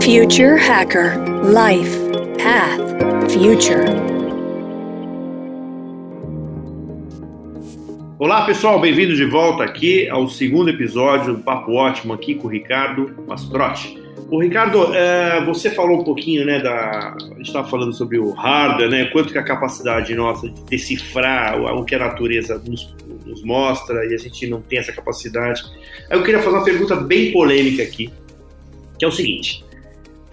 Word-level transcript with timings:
Future 0.00 0.58
Hacker 0.58 1.18
Life 1.44 1.98
Path 2.36 3.32
Future. 3.32 3.84
Olá 8.18 8.44
pessoal, 8.44 8.80
bem-vindos 8.80 9.16
de 9.16 9.24
volta 9.24 9.64
aqui 9.64 10.08
ao 10.08 10.28
segundo 10.28 10.70
episódio 10.70 11.34
do 11.34 11.42
Papo 11.42 11.72
Ótimo 11.72 12.12
aqui 12.12 12.34
com 12.34 12.48
o 12.48 12.50
Ricardo 12.50 13.14
Mastrotti. 13.26 14.02
O 14.30 14.40
Ricardo, 14.40 14.94
é, 14.94 15.44
você 15.44 15.70
falou 15.70 16.00
um 16.00 16.04
pouquinho, 16.04 16.44
né, 16.44 16.60
da, 16.60 17.14
a 17.14 17.34
gente 17.36 17.46
estava 17.46 17.68
falando 17.68 17.92
sobre 17.92 18.18
o 18.18 18.30
hardware, 18.32 18.90
né, 18.90 19.04
quanto 19.06 19.32
que 19.32 19.38
a 19.38 19.42
capacidade 19.42 20.14
nossa 20.14 20.48
de 20.48 20.62
decifrar 20.64 21.60
o, 21.60 21.84
que 21.84 21.94
a 21.94 21.98
natureza 21.98 22.60
nos, 22.66 22.94
nos, 23.24 23.42
mostra 23.42 24.04
e 24.06 24.14
a 24.14 24.18
gente 24.18 24.46
não 24.46 24.60
tem 24.60 24.78
essa 24.78 24.92
capacidade. 24.92 25.62
Eu 26.10 26.22
queria 26.22 26.40
fazer 26.40 26.56
uma 26.56 26.64
pergunta 26.64 26.96
bem 26.96 27.32
polêmica 27.32 27.82
aqui, 27.82 28.10
que 28.98 29.04
é 29.04 29.08
o 29.08 29.12
seguinte: 29.12 29.63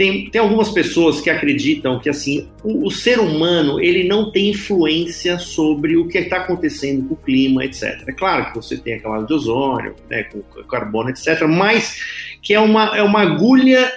tem, 0.02 0.31
tem 0.31 0.41
algumas 0.41 0.71
pessoas 0.71 1.21
que 1.21 1.29
acreditam 1.29 2.00
que 2.00 2.09
assim 2.09 2.50
o, 2.64 2.87
o 2.87 2.89
ser 2.89 3.19
humano 3.19 3.79
ele 3.79 4.04
não 4.04 4.32
tem 4.32 4.50
influência 4.50 5.37
sobre 5.37 5.96
o 5.96 6.07
que 6.07 6.18
está 6.18 6.37
acontecendo 6.37 7.07
com 7.07 7.14
o 7.14 7.18
clima, 7.18 7.64
etc. 7.64 8.04
É 8.07 8.11
claro 8.11 8.47
que 8.47 8.56
você 8.56 8.78
tem 8.78 8.95
aquela 8.95 9.21
de 9.21 9.32
ozônio, 9.32 9.95
né, 10.09 10.23
com 10.23 10.42
carbono, 10.64 11.11
etc. 11.11 11.43
Mas 11.47 12.01
que 12.42 12.51
é 12.51 12.59
uma, 12.59 12.97
é 12.97 13.04
uma 13.04 13.21
agulha, 13.21 13.93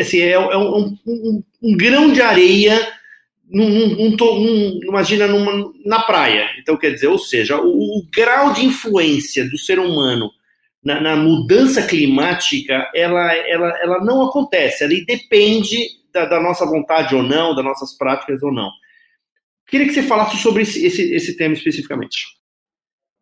assim, 0.00 0.20
é, 0.20 0.30
é 0.30 0.56
um, 0.56 0.96
um, 1.06 1.42
um, 1.62 1.76
grão 1.76 2.10
de 2.10 2.22
areia 2.22 2.88
num, 3.50 3.68
num, 3.68 4.80
imagina 4.84 5.26
numa, 5.26 5.70
na 5.84 6.00
praia. 6.00 6.48
Então, 6.58 6.78
quer 6.78 6.92
dizer, 6.94 7.08
ou 7.08 7.18
seja, 7.18 7.60
o, 7.60 7.68
o 7.68 8.06
grau 8.10 8.54
de 8.54 8.64
influência 8.64 9.46
do 9.46 9.58
ser 9.58 9.78
humano 9.78 10.30
na, 10.84 11.00
na, 11.00 11.16
mudança 11.16 11.86
climática, 11.86 12.90
ela, 12.94 13.32
ela, 13.48 13.68
ela 13.80 14.04
não 14.04 14.22
acontece, 14.22 14.82
ela 14.82 14.92
depende 15.06 15.76
da, 16.12 16.24
da, 16.24 16.40
nossa 16.40 16.66
vontade 16.66 17.14
ou 17.14 17.22
não, 17.22 17.54
das 17.54 17.64
nossas 17.64 17.96
práticas 17.96 18.42
ou 18.42 18.52
não. 18.52 18.70
Queria 19.66 19.86
que 19.86 19.94
você 19.94 20.02
falasse 20.02 20.36
sobre 20.38 20.62
esse, 20.62 20.84
esse, 20.84 21.14
esse 21.14 21.36
tema 21.36 21.54
especificamente. 21.54 22.26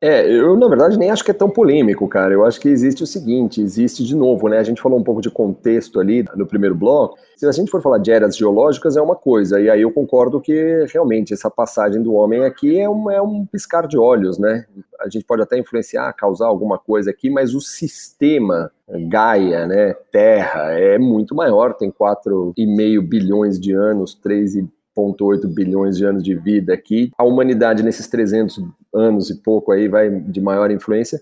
É, 0.02 0.26
eu 0.32 0.56
na 0.56 0.66
verdade 0.66 0.98
nem 0.98 1.10
acho 1.10 1.22
que 1.22 1.30
é 1.30 1.34
tão 1.34 1.50
polêmico, 1.50 2.08
cara. 2.08 2.32
Eu 2.32 2.46
acho 2.46 2.58
que 2.58 2.68
existe 2.70 3.02
o 3.02 3.06
seguinte: 3.06 3.60
existe 3.60 4.02
de 4.02 4.16
novo, 4.16 4.48
né? 4.48 4.58
A 4.58 4.62
gente 4.62 4.80
falou 4.80 4.98
um 4.98 5.04
pouco 5.04 5.20
de 5.20 5.30
contexto 5.30 6.00
ali 6.00 6.24
no 6.34 6.46
primeiro 6.46 6.74
bloco. 6.74 7.18
Se 7.36 7.46
a 7.46 7.52
gente 7.52 7.70
for 7.70 7.82
falar 7.82 7.98
de 7.98 8.10
eras 8.10 8.34
geológicas, 8.34 8.96
é 8.96 9.02
uma 9.02 9.14
coisa, 9.14 9.60
e 9.60 9.68
aí 9.68 9.82
eu 9.82 9.92
concordo 9.92 10.40
que 10.40 10.86
realmente 10.92 11.34
essa 11.34 11.50
passagem 11.50 12.02
do 12.02 12.14
homem 12.14 12.44
aqui 12.44 12.80
é 12.80 12.88
um, 12.88 13.10
é 13.10 13.20
um 13.20 13.44
piscar 13.44 13.86
de 13.86 13.98
olhos, 13.98 14.38
né? 14.38 14.64
A 15.00 15.08
gente 15.08 15.24
pode 15.24 15.42
até 15.42 15.58
influenciar, 15.58 16.10
causar 16.14 16.46
alguma 16.46 16.78
coisa 16.78 17.10
aqui, 17.10 17.28
mas 17.28 17.54
o 17.54 17.60
sistema 17.60 18.70
Gaia, 19.08 19.66
né, 19.66 19.94
Terra, 20.10 20.72
é 20.72 20.98
muito 20.98 21.34
maior, 21.34 21.74
tem 21.74 21.90
4,5 21.90 23.00
bilhões 23.00 23.58
de 23.58 23.72
anos, 23.72 24.14
3 24.14 24.56
1,8 24.96 25.46
bilhões 25.46 25.96
de 25.96 26.04
anos 26.04 26.22
de 26.22 26.34
vida 26.34 26.72
aqui. 26.72 27.10
A 27.16 27.24
humanidade, 27.24 27.82
nesses 27.82 28.06
300 28.08 28.62
anos 28.94 29.30
e 29.30 29.42
pouco 29.42 29.72
aí, 29.72 29.88
vai 29.88 30.10
de 30.10 30.40
maior 30.40 30.70
influência, 30.70 31.20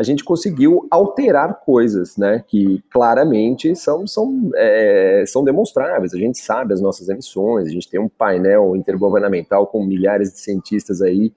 a 0.00 0.02
gente 0.02 0.24
conseguiu 0.24 0.86
alterar 0.90 1.60
coisas, 1.60 2.16
né, 2.16 2.42
que 2.48 2.82
claramente 2.90 3.76
são, 3.76 4.06
são, 4.06 4.50
é, 4.56 5.24
são 5.26 5.44
demonstráveis. 5.44 6.14
A 6.14 6.18
gente 6.18 6.38
sabe 6.38 6.72
as 6.72 6.80
nossas 6.80 7.10
emissões, 7.10 7.68
a 7.68 7.70
gente 7.70 7.88
tem 7.88 8.00
um 8.00 8.08
painel 8.08 8.74
intergovernamental 8.74 9.66
com 9.66 9.84
milhares 9.84 10.32
de 10.32 10.40
cientistas 10.40 11.02
aí 11.02 11.30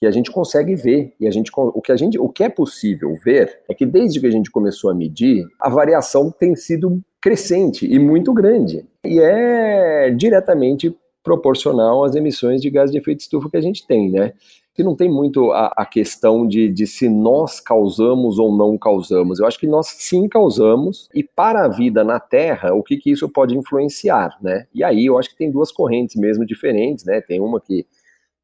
que 0.00 0.06
a 0.06 0.10
gente 0.12 0.30
consegue 0.30 0.76
ver 0.76 1.12
e 1.18 1.26
a 1.26 1.30
gente 1.30 1.50
o 1.52 1.82
que 1.82 1.90
a 1.90 1.96
gente 1.96 2.16
o 2.18 2.28
que 2.28 2.44
é 2.44 2.48
possível 2.48 3.16
ver 3.24 3.60
é 3.68 3.74
que 3.74 3.84
desde 3.84 4.20
que 4.20 4.28
a 4.28 4.30
gente 4.30 4.48
começou 4.48 4.90
a 4.90 4.94
medir 4.94 5.44
a 5.60 5.68
variação 5.68 6.30
tem 6.30 6.54
sido 6.54 7.02
crescente 7.28 7.86
e 7.86 7.98
muito 7.98 8.32
grande 8.32 8.86
e 9.04 9.20
é 9.20 10.10
diretamente 10.10 10.96
proporcional 11.22 12.02
às 12.02 12.14
emissões 12.14 12.62
de 12.62 12.70
gás 12.70 12.90
de 12.90 12.96
efeito 12.96 13.20
estufa 13.20 13.50
que 13.50 13.56
a 13.58 13.60
gente 13.60 13.86
tem, 13.86 14.10
né? 14.10 14.32
Que 14.74 14.82
não 14.82 14.96
tem 14.96 15.10
muito 15.10 15.52
a, 15.52 15.70
a 15.76 15.84
questão 15.84 16.48
de, 16.48 16.70
de 16.70 16.86
se 16.86 17.06
nós 17.06 17.60
causamos 17.60 18.38
ou 18.38 18.56
não 18.56 18.78
causamos. 18.78 19.38
Eu 19.38 19.46
acho 19.46 19.58
que 19.58 19.66
nós 19.66 19.88
sim 19.88 20.26
causamos, 20.26 21.10
e 21.14 21.22
para 21.22 21.66
a 21.66 21.68
vida 21.68 22.02
na 22.02 22.18
Terra, 22.18 22.72
o 22.72 22.82
que, 22.82 22.96
que 22.96 23.10
isso 23.10 23.28
pode 23.28 23.54
influenciar, 23.54 24.38
né? 24.40 24.66
E 24.74 24.82
aí 24.82 25.04
eu 25.04 25.18
acho 25.18 25.28
que 25.28 25.36
tem 25.36 25.50
duas 25.50 25.70
correntes 25.70 26.16
mesmo 26.16 26.46
diferentes, 26.46 27.04
né? 27.04 27.20
Tem 27.20 27.42
uma 27.42 27.60
que 27.60 27.84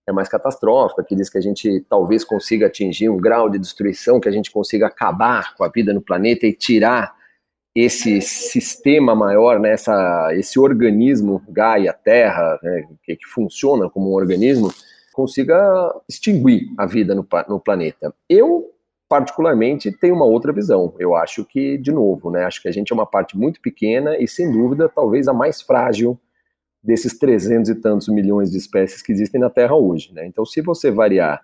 é 0.06 0.12
mais 0.12 0.28
catastrófica, 0.28 1.02
que 1.02 1.16
diz 1.16 1.30
que 1.30 1.38
a 1.38 1.40
gente 1.40 1.82
talvez 1.88 2.22
consiga 2.22 2.66
atingir 2.66 3.08
um 3.08 3.16
grau 3.16 3.48
de 3.48 3.58
destruição, 3.58 4.20
que 4.20 4.28
a 4.28 4.32
gente 4.32 4.50
consiga 4.50 4.88
acabar 4.88 5.54
com 5.54 5.64
a 5.64 5.68
vida 5.68 5.94
no 5.94 6.02
planeta 6.02 6.46
e 6.46 6.52
tirar 6.52 7.23
esse 7.74 8.20
sistema 8.20 9.14
maior, 9.14 9.58
né, 9.58 9.72
essa, 9.72 10.28
esse 10.34 10.58
organismo 10.60 11.42
Gaia, 11.48 11.92
Terra, 11.92 12.58
né, 12.62 12.86
que, 13.02 13.16
que, 13.16 13.26
funciona 13.26 13.90
como 13.90 14.10
um 14.10 14.14
organismo, 14.14 14.72
consiga 15.12 15.92
extinguir 16.08 16.68
a 16.78 16.86
vida 16.86 17.14
no, 17.14 17.26
no, 17.48 17.58
planeta. 17.58 18.14
Eu, 18.28 18.70
particularmente, 19.08 19.90
tenho 19.90 20.14
uma 20.14 20.24
outra 20.24 20.52
visão. 20.52 20.94
Eu 20.98 21.16
acho 21.16 21.44
que, 21.44 21.76
de 21.76 21.90
novo, 21.90 22.30
né, 22.30 22.44
acho 22.44 22.62
que 22.62 22.68
a 22.68 22.72
gente 22.72 22.92
é 22.92 22.94
uma 22.94 23.06
parte 23.06 23.36
muito 23.36 23.60
pequena 23.60 24.16
e, 24.18 24.28
sem 24.28 24.52
dúvida, 24.52 24.88
talvez 24.88 25.26
a 25.26 25.32
mais 25.32 25.60
frágil 25.60 26.18
desses 26.80 27.18
300 27.18 27.70
e 27.70 27.74
tantos 27.76 28.08
milhões 28.08 28.50
de 28.52 28.58
espécies 28.58 29.02
que 29.02 29.10
existem 29.10 29.40
na 29.40 29.50
Terra 29.50 29.74
hoje. 29.74 30.12
Né? 30.12 30.26
Então, 30.26 30.44
se 30.44 30.60
você 30.60 30.90
variar 30.92 31.42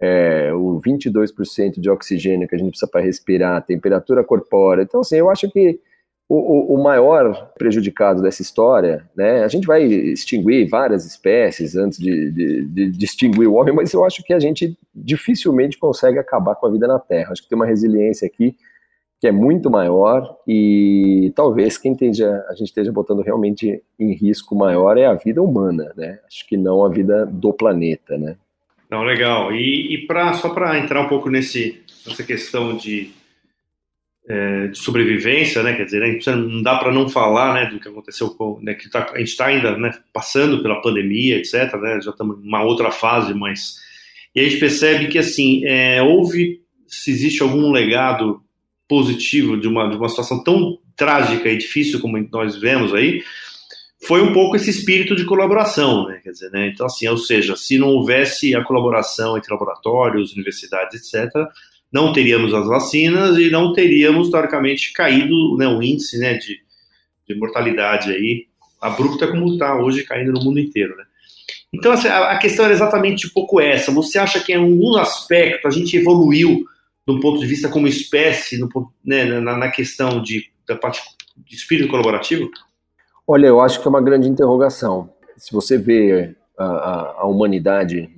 é, 0.00 0.52
o 0.52 0.80
22% 0.80 1.80
de 1.80 1.90
oxigênio 1.90 2.46
que 2.46 2.54
a 2.54 2.58
gente 2.58 2.70
precisa 2.70 2.90
para 2.90 3.00
respirar, 3.00 3.64
temperatura 3.64 4.22
corpórea. 4.22 4.82
Então, 4.82 5.00
assim, 5.00 5.16
eu 5.16 5.30
acho 5.30 5.50
que 5.50 5.80
o, 6.28 6.74
o, 6.74 6.82
maior 6.82 7.52
prejudicado 7.56 8.20
dessa 8.20 8.42
história, 8.42 9.08
né, 9.16 9.42
a 9.42 9.48
gente 9.48 9.66
vai 9.66 9.82
extinguir 9.82 10.68
várias 10.68 11.06
espécies 11.06 11.74
antes 11.74 11.98
de, 11.98 12.30
de, 12.30 12.90
de, 12.90 13.46
o 13.46 13.54
homem, 13.54 13.74
mas 13.74 13.94
eu 13.94 14.04
acho 14.04 14.22
que 14.22 14.34
a 14.34 14.38
gente 14.38 14.78
dificilmente 14.94 15.78
consegue 15.78 16.18
acabar 16.18 16.54
com 16.54 16.66
a 16.66 16.70
vida 16.70 16.86
na 16.86 16.98
Terra. 16.98 17.32
Acho 17.32 17.42
que 17.42 17.48
tem 17.48 17.56
uma 17.56 17.66
resiliência 17.66 18.26
aqui 18.26 18.54
que 19.20 19.26
é 19.26 19.32
muito 19.32 19.70
maior 19.70 20.38
e 20.46 21.32
talvez 21.34 21.76
quem 21.76 21.92
esteja, 21.92 22.44
a 22.48 22.54
gente 22.54 22.68
esteja 22.68 22.92
botando 22.92 23.22
realmente 23.22 23.82
em 23.98 24.12
risco 24.12 24.54
maior 24.54 24.96
é 24.96 25.06
a 25.06 25.14
vida 25.14 25.42
humana, 25.42 25.92
né? 25.96 26.20
Acho 26.26 26.46
que 26.46 26.56
não 26.56 26.84
a 26.84 26.88
vida 26.88 27.26
do 27.26 27.52
planeta, 27.52 28.16
né? 28.16 28.36
Não, 28.90 29.02
legal. 29.02 29.54
E, 29.54 29.94
e 29.94 30.06
pra, 30.06 30.32
só 30.34 30.48
para 30.50 30.78
entrar 30.78 31.02
um 31.02 31.08
pouco 31.08 31.28
nesse, 31.28 31.82
nessa 32.06 32.22
questão 32.22 32.76
de, 32.76 33.10
é, 34.26 34.68
de 34.68 34.78
sobrevivência, 34.78 35.62
né? 35.62 35.74
Quer 35.74 35.84
dizer, 35.84 36.00
né, 36.00 36.34
não 36.34 36.62
dá 36.62 36.76
para 36.78 36.92
não 36.92 37.08
falar, 37.08 37.54
né, 37.54 37.66
do 37.66 37.78
que 37.78 37.88
aconteceu 37.88 38.30
com, 38.30 38.58
né, 38.62 38.74
que 38.74 38.90
tá, 38.90 39.10
a 39.12 39.18
gente 39.18 39.28
está 39.28 39.46
ainda, 39.46 39.76
né, 39.76 39.92
passando 40.12 40.62
pela 40.62 40.80
pandemia, 40.80 41.36
etc. 41.36 41.74
Né, 41.74 42.00
já 42.00 42.10
estamos 42.10 42.42
numa 42.42 42.62
outra 42.62 42.90
fase, 42.90 43.34
mas 43.34 43.76
e 44.34 44.40
a 44.40 44.44
gente 44.44 44.58
percebe 44.58 45.08
que 45.08 45.18
assim 45.18 45.64
é, 45.64 46.02
houve, 46.02 46.60
se 46.86 47.10
existe 47.10 47.42
algum 47.42 47.70
legado 47.72 48.42
positivo 48.86 49.58
de 49.58 49.66
uma 49.66 49.88
de 49.88 49.96
uma 49.96 50.08
situação 50.08 50.42
tão 50.42 50.78
trágica 50.96 51.48
e 51.48 51.56
difícil 51.58 52.00
como 52.00 52.18
nós 52.30 52.56
vemos 52.56 52.94
aí, 52.94 53.22
foi 54.00 54.22
um 54.22 54.32
pouco 54.32 54.56
esse 54.56 54.70
espírito 54.70 55.16
de 55.16 55.24
colaboração, 55.24 56.06
né? 56.06 56.20
Quer 56.22 56.30
dizer, 56.30 56.50
né? 56.50 56.68
Então, 56.68 56.86
assim, 56.86 57.08
ou 57.08 57.18
seja, 57.18 57.56
se 57.56 57.78
não 57.78 57.88
houvesse 57.88 58.54
a 58.54 58.62
colaboração 58.62 59.36
entre 59.36 59.52
laboratórios, 59.52 60.32
universidades, 60.32 61.12
etc., 61.12 61.32
não 61.92 62.12
teríamos 62.12 62.54
as 62.54 62.66
vacinas 62.66 63.38
e 63.38 63.50
não 63.50 63.72
teríamos, 63.72 64.30
teoricamente, 64.30 64.92
caído 64.92 65.56
né, 65.56 65.66
o 65.66 65.82
índice 65.82 66.18
né, 66.18 66.34
de, 66.34 66.60
de 67.26 67.34
mortalidade 67.34 68.10
aí, 68.10 68.46
abrupta 68.80 69.26
como 69.26 69.52
está 69.52 69.74
hoje 69.76 70.04
caindo 70.04 70.32
no 70.32 70.44
mundo 70.44 70.60
inteiro, 70.60 70.96
né? 70.96 71.04
Então, 71.72 71.92
assim, 71.92 72.08
a, 72.08 72.30
a 72.30 72.38
questão 72.38 72.64
era 72.64 72.74
exatamente 72.74 73.26
um 73.26 73.30
pouco 73.30 73.60
essa. 73.60 73.92
Você 73.92 74.18
acha 74.18 74.40
que 74.40 74.52
em 74.52 74.56
algum 74.56 74.96
aspecto 74.96 75.66
a 75.66 75.70
gente 75.70 75.96
evoluiu 75.96 76.64
do 77.06 77.20
ponto 77.20 77.40
de 77.40 77.46
vista 77.46 77.68
como 77.68 77.88
espécie, 77.88 78.58
no, 78.58 78.68
né, 79.04 79.24
na, 79.40 79.56
na, 79.56 79.70
questão 79.70 80.22
de, 80.22 80.50
da 80.66 80.76
parte 80.76 81.00
de 81.36 81.56
espírito 81.56 81.88
colaborativo? 81.88 82.50
Olha, 83.30 83.48
eu 83.48 83.60
acho 83.60 83.82
que 83.82 83.86
é 83.86 83.90
uma 83.90 84.00
grande 84.00 84.26
interrogação. 84.26 85.10
Se 85.36 85.52
você 85.52 85.76
vê 85.76 86.34
a, 86.56 86.64
a, 86.64 87.14
a 87.18 87.26
humanidade, 87.26 88.08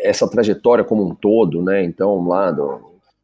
essa 0.00 0.28
trajetória 0.28 0.82
como 0.82 1.06
um 1.06 1.14
todo, 1.14 1.62
né? 1.62 1.84
Então, 1.84 2.26
lá 2.26 2.50
do 2.50 2.80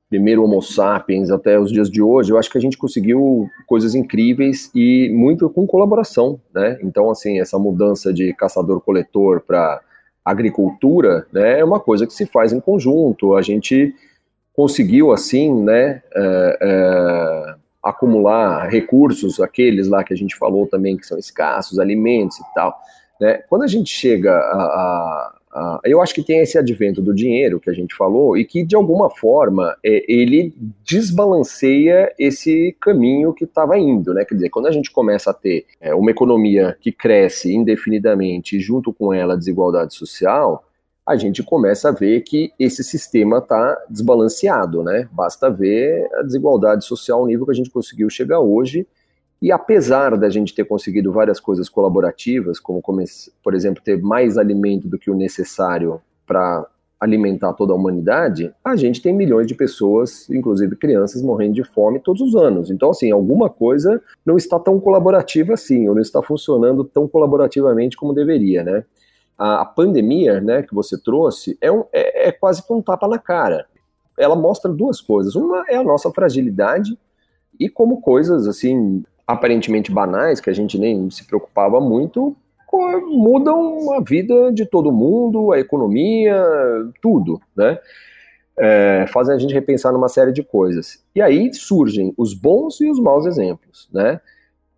primeiro 0.08 0.44
Homo 0.44 0.62
sapiens 0.62 1.30
até 1.30 1.58
os 1.58 1.72
dias 1.72 1.90
de 1.90 2.00
hoje, 2.00 2.32
eu 2.32 2.38
acho 2.38 2.48
que 2.48 2.58
a 2.58 2.60
gente 2.60 2.78
conseguiu 2.78 3.48
coisas 3.66 3.96
incríveis 3.96 4.70
e 4.72 5.10
muito 5.12 5.50
com 5.50 5.66
colaboração, 5.66 6.38
né? 6.54 6.78
Então, 6.80 7.10
assim, 7.10 7.40
essa 7.40 7.58
mudança 7.58 8.12
de 8.12 8.32
caçador-coletor 8.34 9.40
para 9.40 9.80
agricultura, 10.24 11.26
né, 11.32 11.58
é 11.58 11.64
uma 11.64 11.80
coisa 11.80 12.06
que 12.06 12.14
se 12.14 12.24
faz 12.24 12.52
em 12.52 12.60
conjunto. 12.60 13.34
A 13.34 13.42
gente 13.42 13.92
conseguiu, 14.54 15.10
assim, 15.10 15.52
né, 15.52 16.02
é, 16.14 16.58
é, 16.62 17.54
acumular 17.82 18.68
recursos, 18.68 19.40
aqueles 19.40 19.88
lá 19.88 20.04
que 20.04 20.14
a 20.14 20.16
gente 20.16 20.36
falou 20.36 20.66
também 20.66 20.96
que 20.96 21.06
são 21.06 21.18
escassos, 21.18 21.78
alimentos 21.78 22.38
e 22.38 22.54
tal. 22.54 22.78
Né? 23.20 23.42
Quando 23.48 23.62
a 23.62 23.66
gente 23.66 23.90
chega 23.90 24.32
a, 24.32 24.62
a, 24.62 25.34
a, 25.52 25.80
eu 25.84 26.00
acho 26.00 26.14
que 26.14 26.22
tem 26.22 26.38
esse 26.38 26.56
advento 26.56 27.02
do 27.02 27.14
dinheiro 27.14 27.60
que 27.60 27.70
a 27.70 27.72
gente 27.72 27.94
falou 27.94 28.36
e 28.36 28.44
que 28.44 28.64
de 28.64 28.74
alguma 28.76 29.10
forma 29.10 29.76
é, 29.84 30.04
ele 30.08 30.54
desbalanceia 30.84 32.12
esse 32.18 32.76
caminho 32.80 33.32
que 33.32 33.44
estava 33.44 33.78
indo, 33.78 34.14
né? 34.14 34.24
Quer 34.24 34.34
dizer, 34.34 34.50
quando 34.50 34.66
a 34.66 34.72
gente 34.72 34.90
começa 34.90 35.30
a 35.30 35.34
ter 35.34 35.66
é, 35.80 35.94
uma 35.94 36.10
economia 36.10 36.76
que 36.80 36.92
cresce 36.92 37.54
indefinidamente 37.54 38.58
junto 38.60 38.92
com 38.92 39.12
ela 39.12 39.34
a 39.34 39.36
desigualdade 39.36 39.94
social, 39.94 40.64
a 41.06 41.16
gente 41.16 41.42
começa 41.42 41.88
a 41.88 41.92
ver 41.92 42.20
que 42.20 42.52
esse 42.58 42.84
sistema 42.84 43.38
está 43.38 43.76
desbalanceado, 43.88 44.82
né? 44.82 45.08
Basta 45.12 45.50
ver 45.50 46.08
a 46.14 46.22
desigualdade 46.22 46.84
social, 46.84 47.22
o 47.22 47.26
nível 47.26 47.44
que 47.44 47.52
a 47.52 47.56
gente 47.56 47.70
conseguiu 47.70 48.08
chegar 48.08 48.40
hoje 48.40 48.86
e 49.42 49.50
apesar 49.50 50.16
da 50.16 50.30
gente 50.30 50.54
ter 50.54 50.64
conseguido 50.64 51.10
várias 51.10 51.40
coisas 51.40 51.68
colaborativas, 51.68 52.60
como, 52.60 52.80
por 53.42 53.54
exemplo, 53.54 53.82
ter 53.82 54.00
mais 54.00 54.38
alimento 54.38 54.86
do 54.86 54.96
que 54.96 55.10
o 55.10 55.16
necessário 55.16 56.00
para 56.24 56.64
alimentar 57.00 57.52
toda 57.54 57.72
a 57.72 57.76
humanidade, 57.76 58.54
a 58.64 58.76
gente 58.76 59.02
tem 59.02 59.12
milhões 59.12 59.48
de 59.48 59.56
pessoas, 59.56 60.30
inclusive 60.30 60.76
crianças, 60.76 61.20
morrendo 61.20 61.54
de 61.54 61.64
fome 61.64 61.98
todos 61.98 62.22
os 62.22 62.36
anos. 62.36 62.70
Então, 62.70 62.90
assim, 62.90 63.10
alguma 63.10 63.50
coisa 63.50 64.00
não 64.24 64.36
está 64.36 64.60
tão 64.60 64.78
colaborativa 64.78 65.54
assim, 65.54 65.88
ou 65.88 65.96
não 65.96 66.02
está 66.02 66.22
funcionando 66.22 66.84
tão 66.84 67.08
colaborativamente 67.08 67.96
como 67.96 68.14
deveria, 68.14 68.62
né? 68.62 68.84
A, 69.38 69.62
a 69.62 69.64
pandemia, 69.64 70.40
né, 70.40 70.62
que 70.62 70.74
você 70.74 71.00
trouxe, 71.00 71.56
é, 71.60 71.70
um, 71.70 71.84
é, 71.92 72.28
é 72.28 72.32
quase 72.32 72.66
que 72.66 72.72
um 72.72 72.82
tapa 72.82 73.08
na 73.08 73.18
cara. 73.18 73.66
Ela 74.18 74.36
mostra 74.36 74.70
duas 74.70 75.00
coisas. 75.00 75.34
Uma 75.34 75.64
é 75.68 75.76
a 75.76 75.82
nossa 75.82 76.10
fragilidade, 76.12 76.96
e 77.58 77.68
como 77.68 78.00
coisas 78.00 78.46
assim 78.46 79.04
aparentemente 79.26 79.90
banais, 79.92 80.40
que 80.40 80.50
a 80.50 80.52
gente 80.52 80.78
nem 80.78 81.10
se 81.10 81.26
preocupava 81.26 81.80
muito, 81.80 82.36
mudam 83.06 83.92
a 83.92 84.00
vida 84.00 84.52
de 84.52 84.66
todo 84.66 84.92
mundo, 84.92 85.52
a 85.52 85.58
economia, 85.58 86.42
tudo, 87.00 87.40
né? 87.56 87.78
É, 88.58 89.06
fazem 89.08 89.34
a 89.34 89.38
gente 89.38 89.54
repensar 89.54 89.92
numa 89.92 90.08
série 90.08 90.32
de 90.32 90.42
coisas. 90.42 91.02
E 91.14 91.22
aí 91.22 91.52
surgem 91.54 92.12
os 92.16 92.34
bons 92.34 92.80
e 92.80 92.90
os 92.90 92.98
maus 93.00 93.26
exemplos, 93.26 93.88
né? 93.92 94.20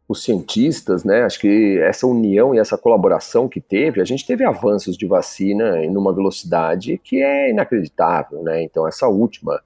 Os 0.06 0.22
cientistas, 0.22 1.02
né? 1.04 1.22
Acho 1.22 1.40
que 1.40 1.78
essa 1.80 2.06
união 2.06 2.54
e 2.54 2.58
essa 2.58 2.76
colaboração 2.76 3.48
que 3.48 3.60
teve, 3.60 4.00
a 4.00 4.04
gente 4.04 4.26
teve 4.26 4.44
avanços 4.44 4.96
de 4.96 5.06
vacina 5.06 5.82
em 5.82 5.96
uma 5.96 6.12
velocidade 6.12 6.98
que 7.02 7.22
é 7.22 7.50
inacreditável, 7.50 8.42
né? 8.42 8.62
Então 8.62 8.86
essa 8.86 9.08
última 9.08 9.62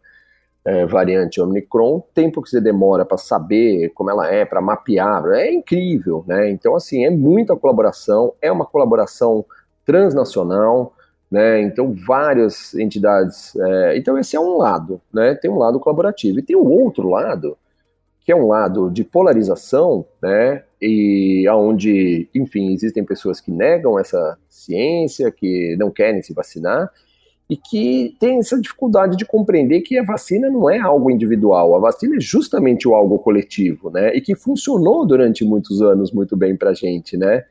é, 0.68 0.84
variante 0.84 1.40
Omicron, 1.40 1.96
o 1.96 2.04
tempo 2.14 2.42
que 2.42 2.50
você 2.50 2.60
demora 2.60 3.02
para 3.04 3.16
saber 3.16 3.90
como 3.94 4.10
ela 4.10 4.30
é, 4.30 4.44
para 4.44 4.60
mapear, 4.60 5.24
é 5.32 5.50
incrível, 5.50 6.22
né? 6.26 6.50
Então, 6.50 6.76
assim, 6.76 7.06
é 7.06 7.10
muita 7.10 7.56
colaboração, 7.56 8.34
é 8.42 8.52
uma 8.52 8.66
colaboração 8.66 9.46
transnacional, 9.86 10.92
né? 11.30 11.62
Então, 11.62 11.94
várias 11.94 12.74
entidades. 12.74 13.56
É, 13.56 13.96
então, 13.96 14.18
esse 14.18 14.36
é 14.36 14.40
um 14.40 14.58
lado, 14.58 15.00
né? 15.12 15.34
Tem 15.34 15.50
um 15.50 15.56
lado 15.56 15.80
colaborativo. 15.80 16.38
E 16.38 16.42
tem 16.42 16.54
o 16.54 16.68
outro 16.68 17.08
lado, 17.08 17.56
que 18.28 18.32
é 18.32 18.36
um 18.36 18.46
lado 18.46 18.90
de 18.90 19.04
polarização, 19.04 20.04
né? 20.20 20.62
E 20.82 21.46
aonde, 21.48 22.28
enfim, 22.34 22.74
existem 22.74 23.02
pessoas 23.02 23.40
que 23.40 23.50
negam 23.50 23.98
essa 23.98 24.36
ciência, 24.50 25.32
que 25.32 25.74
não 25.78 25.90
querem 25.90 26.20
se 26.20 26.34
vacinar, 26.34 26.92
e 27.48 27.56
que 27.56 28.14
tem 28.20 28.38
essa 28.38 28.60
dificuldade 28.60 29.16
de 29.16 29.24
compreender 29.24 29.80
que 29.80 29.98
a 29.98 30.02
vacina 30.02 30.50
não 30.50 30.68
é 30.68 30.78
algo 30.78 31.10
individual, 31.10 31.74
a 31.74 31.78
vacina 31.78 32.16
é 32.16 32.20
justamente 32.20 32.86
o 32.86 32.94
algo 32.94 33.18
coletivo, 33.18 33.88
né? 33.88 34.14
E 34.14 34.20
que 34.20 34.34
funcionou 34.34 35.06
durante 35.06 35.42
muitos 35.42 35.80
anos 35.80 36.12
muito 36.12 36.36
bem 36.36 36.54
para 36.54 36.74
gente, 36.74 37.16
né? 37.16 37.46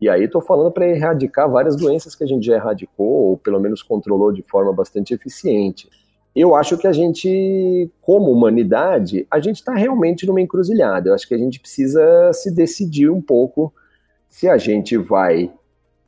E 0.00 0.08
aí 0.08 0.24
estou 0.24 0.40
falando 0.40 0.72
para 0.72 0.88
erradicar 0.88 1.50
várias 1.50 1.76
doenças 1.76 2.14
que 2.14 2.24
a 2.24 2.26
gente 2.26 2.46
já 2.46 2.54
erradicou, 2.54 3.06
ou 3.06 3.36
pelo 3.36 3.60
menos 3.60 3.82
controlou 3.82 4.32
de 4.32 4.40
forma 4.40 4.72
bastante 4.72 5.12
eficiente. 5.12 5.90
Eu 6.34 6.54
acho 6.54 6.78
que 6.78 6.86
a 6.86 6.92
gente, 6.92 7.90
como 8.00 8.30
humanidade, 8.30 9.26
a 9.30 9.38
gente 9.38 9.56
está 9.56 9.74
realmente 9.74 10.26
numa 10.26 10.40
encruzilhada. 10.40 11.10
Eu 11.10 11.14
acho 11.14 11.28
que 11.28 11.34
a 11.34 11.38
gente 11.38 11.60
precisa 11.60 12.32
se 12.32 12.54
decidir 12.54 13.10
um 13.10 13.20
pouco 13.20 13.72
se 14.28 14.48
a 14.48 14.56
gente 14.56 14.96
vai 14.96 15.52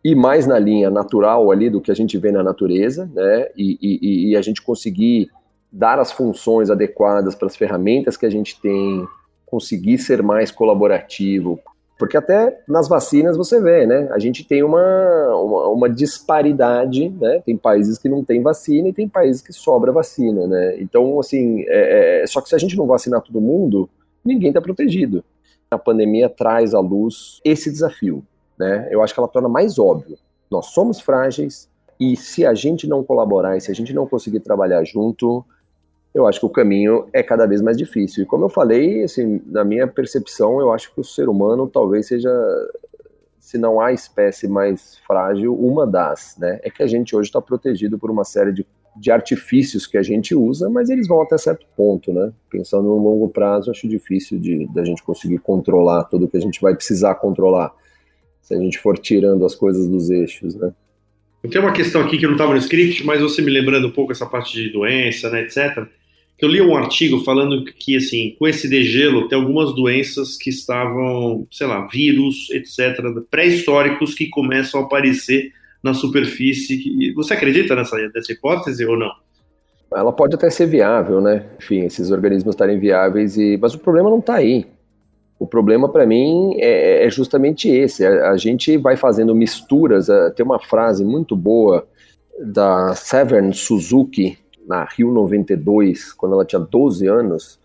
e 0.02 0.14
mais 0.14 0.46
na 0.46 0.58
linha 0.58 0.90
natural 0.90 1.50
ali 1.50 1.70
do 1.70 1.80
que 1.80 1.90
a 1.90 1.94
gente 1.94 2.16
vê 2.18 2.30
na 2.30 2.42
natureza, 2.42 3.10
né? 3.14 3.48
E, 3.56 3.78
e, 3.80 4.30
e 4.30 4.36
a 4.36 4.42
gente 4.42 4.62
conseguir 4.62 5.30
dar 5.72 5.98
as 5.98 6.12
funções 6.12 6.70
adequadas 6.70 7.34
para 7.34 7.46
as 7.46 7.56
ferramentas 7.56 8.16
que 8.16 8.24
a 8.24 8.30
gente 8.30 8.60
tem, 8.60 9.06
conseguir 9.46 9.98
ser 9.98 10.22
mais 10.22 10.50
colaborativo. 10.50 11.58
Porque 11.98 12.16
até 12.16 12.60
nas 12.66 12.88
vacinas 12.88 13.36
você 13.36 13.60
vê, 13.60 13.86
né? 13.86 14.08
A 14.10 14.18
gente 14.18 14.44
tem 14.44 14.62
uma, 14.62 15.34
uma, 15.36 15.68
uma 15.68 15.88
disparidade, 15.90 17.08
né? 17.08 17.40
Tem 17.46 17.56
países 17.56 17.98
que 17.98 18.08
não 18.08 18.24
têm 18.24 18.42
vacina 18.42 18.88
e 18.88 18.92
tem 18.92 19.08
países 19.08 19.40
que 19.40 19.52
sobra 19.52 19.92
vacina, 19.92 20.46
né? 20.46 20.76
Então, 20.80 21.20
assim, 21.20 21.64
é, 21.68 22.22
é, 22.22 22.26
só 22.26 22.40
que 22.40 22.48
se 22.48 22.54
a 22.54 22.58
gente 22.58 22.76
não 22.76 22.86
vacinar 22.86 23.22
todo 23.22 23.40
mundo, 23.40 23.88
ninguém 24.24 24.48
está 24.48 24.60
protegido. 24.60 25.22
A 25.70 25.78
pandemia 25.78 26.28
traz 26.28 26.74
à 26.74 26.80
luz 26.80 27.40
esse 27.44 27.70
desafio, 27.70 28.24
né, 28.58 28.88
eu 28.90 29.02
acho 29.02 29.12
que 29.12 29.20
ela 29.20 29.28
torna 29.28 29.48
mais 29.48 29.78
óbvio. 29.78 30.16
Nós 30.50 30.66
somos 30.66 31.00
frágeis 31.00 31.68
e 31.98 32.16
se 32.16 32.46
a 32.46 32.54
gente 32.54 32.86
não 32.86 33.02
colaborar 33.02 33.56
e 33.56 33.60
se 33.60 33.70
a 33.70 33.74
gente 33.74 33.92
não 33.92 34.06
conseguir 34.06 34.40
trabalhar 34.40 34.84
junto, 34.84 35.44
eu 36.14 36.28
acho 36.28 36.38
que 36.38 36.46
o 36.46 36.50
caminho 36.50 37.08
é 37.12 37.22
cada 37.22 37.44
vez 37.44 37.60
mais 37.60 37.76
difícil. 37.76 38.22
E 38.22 38.26
como 38.26 38.44
eu 38.44 38.48
falei, 38.48 39.02
assim, 39.02 39.42
na 39.46 39.64
minha 39.64 39.86
percepção, 39.88 40.60
eu 40.60 40.72
acho 40.72 40.94
que 40.94 41.00
o 41.00 41.04
ser 41.04 41.28
humano 41.28 41.66
talvez 41.66 42.06
seja, 42.06 42.30
se 43.40 43.58
não 43.58 43.80
há 43.80 43.92
espécie 43.92 44.46
mais 44.46 44.96
frágil, 45.04 45.54
uma 45.54 45.84
das, 45.84 46.36
né? 46.38 46.60
É 46.62 46.70
que 46.70 46.84
a 46.84 46.86
gente 46.86 47.16
hoje 47.16 47.28
está 47.28 47.40
protegido 47.42 47.98
por 47.98 48.12
uma 48.12 48.22
série 48.22 48.52
de, 48.52 48.64
de 48.96 49.10
artifícios 49.10 49.88
que 49.88 49.98
a 49.98 50.02
gente 50.02 50.36
usa, 50.36 50.70
mas 50.70 50.88
eles 50.88 51.08
vão 51.08 51.20
até 51.20 51.36
certo 51.36 51.66
ponto, 51.76 52.12
né? 52.12 52.32
Pensando 52.48 52.84
no 52.84 52.96
longo 52.96 53.28
prazo, 53.28 53.72
acho 53.72 53.88
difícil 53.88 54.38
de 54.38 54.68
da 54.72 54.84
gente 54.84 55.02
conseguir 55.02 55.38
controlar 55.38 56.04
tudo 56.04 56.28
que 56.28 56.36
a 56.36 56.40
gente 56.40 56.60
vai 56.60 56.76
precisar 56.76 57.16
controlar 57.16 57.74
se 58.40 58.54
a 58.54 58.58
gente 58.58 58.78
for 58.78 58.96
tirando 58.98 59.44
as 59.44 59.56
coisas 59.56 59.88
dos 59.88 60.10
eixos, 60.10 60.54
né? 60.54 60.72
Tem 61.50 61.60
uma 61.60 61.72
questão 61.72 62.02
aqui 62.02 62.18
que 62.18 62.24
não 62.24 62.32
estava 62.34 62.52
no 62.52 62.58
script, 62.58 63.04
mas 63.04 63.20
você 63.20 63.42
me 63.42 63.50
lembrando 63.50 63.88
um 63.88 63.90
pouco 63.90 64.12
essa 64.12 64.24
parte 64.24 64.54
de 64.54 64.70
doença, 64.70 65.28
né, 65.28 65.42
etc. 65.42 65.86
Eu 66.40 66.48
li 66.48 66.60
um 66.60 66.76
artigo 66.76 67.20
falando 67.20 67.64
que, 67.64 67.96
assim, 67.96 68.34
com 68.38 68.46
esse 68.46 68.68
degelo, 68.68 69.28
tem 69.28 69.38
algumas 69.38 69.74
doenças 69.74 70.36
que 70.36 70.50
estavam, 70.50 71.46
sei 71.50 71.66
lá, 71.66 71.86
vírus, 71.86 72.50
etc., 72.50 73.00
pré-históricos 73.30 74.14
que 74.14 74.28
começam 74.28 74.80
a 74.80 74.84
aparecer 74.84 75.52
na 75.82 75.94
superfície. 75.94 77.12
Você 77.14 77.34
acredita 77.34 77.76
nessa, 77.76 77.96
nessa 78.14 78.32
hipótese 78.32 78.84
ou 78.84 78.98
não? 78.98 79.12
Ela 79.94 80.12
pode 80.12 80.34
até 80.34 80.50
ser 80.50 80.66
viável, 80.66 81.20
né? 81.20 81.46
Enfim, 81.58 81.84
esses 81.84 82.10
organismos 82.10 82.54
estarem 82.54 82.80
viáveis, 82.80 83.36
e... 83.36 83.56
mas 83.60 83.74
o 83.74 83.78
problema 83.78 84.10
não 84.10 84.18
está 84.18 84.34
aí. 84.34 84.66
O 85.38 85.46
problema 85.46 85.88
para 85.88 86.06
mim 86.06 86.56
é, 86.58 87.06
é, 87.06 87.10
justamente 87.10 87.68
esse. 87.68 88.04
A, 88.04 88.30
a, 88.30 88.36
gente 88.36 88.76
vai 88.76 88.96
fazendo 88.96 89.34
misturas. 89.34 90.10
A, 90.10 90.30
tem 90.30 90.44
uma 90.44 90.58
frase 90.58 91.04
muito 91.04 91.36
boa 91.36 91.86
da 92.40 92.94
Severn 92.94 93.52
Suzuki 93.52 94.38
na 94.66 94.84
Rio 94.84 95.12
92, 95.12 96.12
quando 96.12 96.34
ela 96.34 96.44
tinha 96.44 96.60
12 96.60 97.06
anos, 97.06 97.58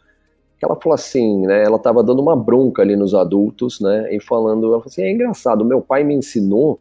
que 0.58 0.66
ela 0.66 0.76
falou 0.76 0.94
assim, 0.94 1.46
né? 1.48 1.64
Ela 1.64 1.78
estava 1.78 2.04
dando 2.04 2.22
uma 2.22 2.36
bronca 2.36 2.82
ali 2.82 2.96
nos 2.96 3.14
adultos, 3.14 3.80
né? 3.80 4.14
E 4.14 4.20
falando, 4.20 4.66
ela 4.68 4.80
falou 4.80 4.88
assim, 4.88 5.04
é 5.04 5.12
engraçado, 5.12 5.64
meu 5.64 5.82
pai 5.82 6.04
me 6.04 6.14
ensinou 6.14 6.80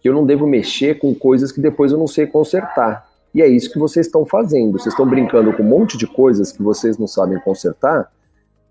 que 0.00 0.08
eu 0.08 0.12
não 0.12 0.26
devo 0.26 0.46
mexer 0.46 0.98
com 0.98 1.14
coisas 1.14 1.52
que 1.52 1.60
depois 1.60 1.92
eu 1.92 1.98
não 1.98 2.08
sei 2.08 2.26
consertar. 2.26 3.08
E 3.32 3.40
é 3.40 3.46
isso 3.46 3.72
que 3.72 3.78
vocês 3.78 4.06
estão 4.06 4.26
fazendo. 4.26 4.72
Vocês 4.72 4.92
estão 4.92 5.06
brincando 5.06 5.52
com 5.52 5.62
um 5.62 5.66
monte 5.66 5.96
de 5.96 6.06
coisas 6.06 6.50
que 6.50 6.62
vocês 6.62 6.98
não 6.98 7.06
sabem 7.06 7.38
consertar 7.38 8.10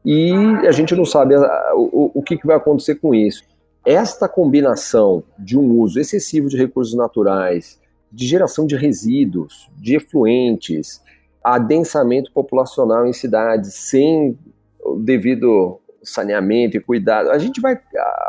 e 0.05 0.33
a 0.67 0.71
gente 0.71 0.95
não 0.95 1.05
sabe 1.05 1.35
o, 1.73 2.11
o 2.15 2.21
que, 2.21 2.37
que 2.37 2.45
vai 2.45 2.55
acontecer 2.55 2.95
com 2.95 3.13
isso. 3.13 3.43
Esta 3.85 4.27
combinação 4.27 5.23
de 5.37 5.57
um 5.57 5.79
uso 5.79 5.99
excessivo 5.99 6.49
de 6.49 6.57
recursos 6.57 6.93
naturais, 6.93 7.79
de 8.11 8.27
geração 8.27 8.65
de 8.65 8.75
resíduos, 8.75 9.69
de 9.77 9.95
efluentes, 9.95 11.01
adensamento 11.43 12.31
populacional 12.31 13.05
em 13.05 13.13
cidades 13.13 13.73
sem 13.73 14.37
o 14.83 14.95
devido 14.95 15.79
saneamento 16.03 16.75
e 16.75 16.79
cuidado, 16.79 17.29
a 17.29 17.37
gente 17.37 17.61
vai 17.61 17.79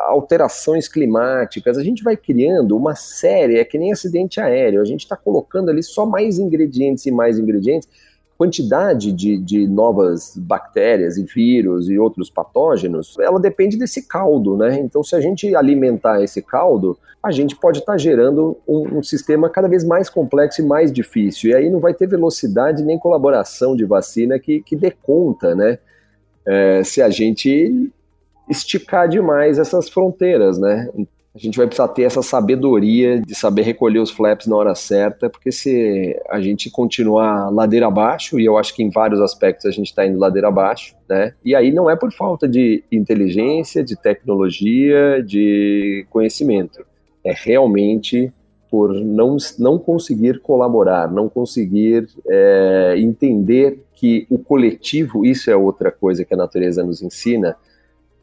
alterações 0.07 0.89
climáticas, 0.89 1.79
a 1.79 1.83
gente 1.83 2.03
vai 2.03 2.17
criando 2.17 2.77
uma 2.77 2.95
série, 2.95 3.59
é 3.59 3.65
que 3.65 3.79
nem 3.79 3.93
acidente 3.93 4.41
aéreo, 4.41 4.81
a 4.81 4.85
gente 4.85 5.01
está 5.01 5.17
colocando 5.17 5.71
ali 5.71 5.83
só 5.83 6.05
mais 6.05 6.39
ingredientes 6.39 7.07
e 7.07 7.11
mais 7.11 7.39
ingredientes 7.39 7.89
quantidade 8.37 9.13
de, 9.13 9.39
de 9.39 9.67
novas 9.67 10.37
bactérias 10.37 11.17
e 11.17 11.25
vírus 11.25 11.89
e 11.89 11.99
outros 11.99 12.29
patógenos, 12.29 13.17
ela 13.19 13.39
depende 13.39 13.77
desse 13.79 14.07
caldo, 14.09 14.57
né? 14.57 14.79
Então, 14.81 15.03
se 15.03 15.15
a 15.15 15.21
gente 15.21 15.55
alimentar 15.55 16.23
esse 16.23 16.43
caldo, 16.43 16.99
a 17.23 17.31
gente 17.31 17.55
pode 17.55 17.79
estar 17.79 17.93
tá 17.93 17.99
gerando 17.99 18.59
um, 18.67 18.99
um, 18.99 19.03
sistema 19.03 19.49
cada 19.49 19.69
vez 19.69 19.85
mais 19.85 20.11
complexo 20.11 20.61
e 20.61 20.65
mais 20.65 20.93
difícil. 20.93 21.51
E 21.51 21.55
aí 21.55 21.71
não 21.71 21.79
vai 21.79 21.95
ter 21.95 22.09
velocidade 22.09 22.83
nem 22.83 22.99
colaboração 22.99 23.77
de 23.77 23.85
vacina 23.85 24.39
que, 24.39 24.61
que 24.63 24.75
dê 24.75 24.91
conta, 24.91 25.55
né? 25.55 25.79
É, 26.45 26.83
se 26.83 27.01
a 27.01 27.09
gente 27.09 27.93
esticar 28.51 29.09
demais 29.09 29.59
essas 29.59 29.89
fronteiras, 29.89 30.59
né? 30.59 30.91
A 31.35 31.39
gente 31.39 31.57
vai 31.57 31.67
precisar 31.67 31.89
ter 31.89 32.03
essa 32.03 32.21
sabedoria 32.21 33.19
de 33.23 33.35
saber 33.35 33.63
recolher 33.63 34.01
os 34.01 34.11
flaps 34.11 34.47
na 34.47 34.55
hora 34.55 34.75
certa, 34.75 35.31
porque 35.31 35.51
se 35.51 36.15
a 36.29 36.39
gente 36.43 36.71
continuar 36.71 37.49
ladeira 37.51 37.87
abaixo, 37.87 38.39
e 38.39 38.45
eu 38.45 38.59
acho 38.59 38.75
que 38.75 38.83
em 38.83 38.91
vários 38.91 39.19
aspectos 39.19 39.65
a 39.65 39.71
gente 39.71 39.87
está 39.87 40.05
indo 40.05 40.19
ladeira 40.19 40.49
abaixo, 40.49 40.95
né? 41.09 41.33
E 41.43 41.55
aí 41.55 41.73
não 41.73 41.89
é 41.89 41.97
por 41.97 42.13
falta 42.13 42.47
de 42.47 42.85
inteligência, 42.93 43.83
de 43.83 43.97
tecnologia, 43.97 45.23
de 45.23 46.07
conhecimento. 46.11 46.85
É 47.25 47.33
realmente 47.33 48.31
por 48.71 48.93
não, 48.93 49.39
não 49.59 49.79
conseguir 49.79 50.39
colaborar, 50.41 51.11
não 51.11 51.31
conseguir 51.31 52.09
é, 52.29 52.95
entender 52.99 53.83
que 53.95 54.27
o 54.29 54.39
coletivo, 54.39 55.25
isso 55.25 55.51
é 55.51 55.57
outra 55.57 55.91
coisa 55.91 56.27
que 56.27 56.35
a 56.35 56.37
natureza 56.37 56.85
nos 56.85 57.01
ensina, 57.01 57.57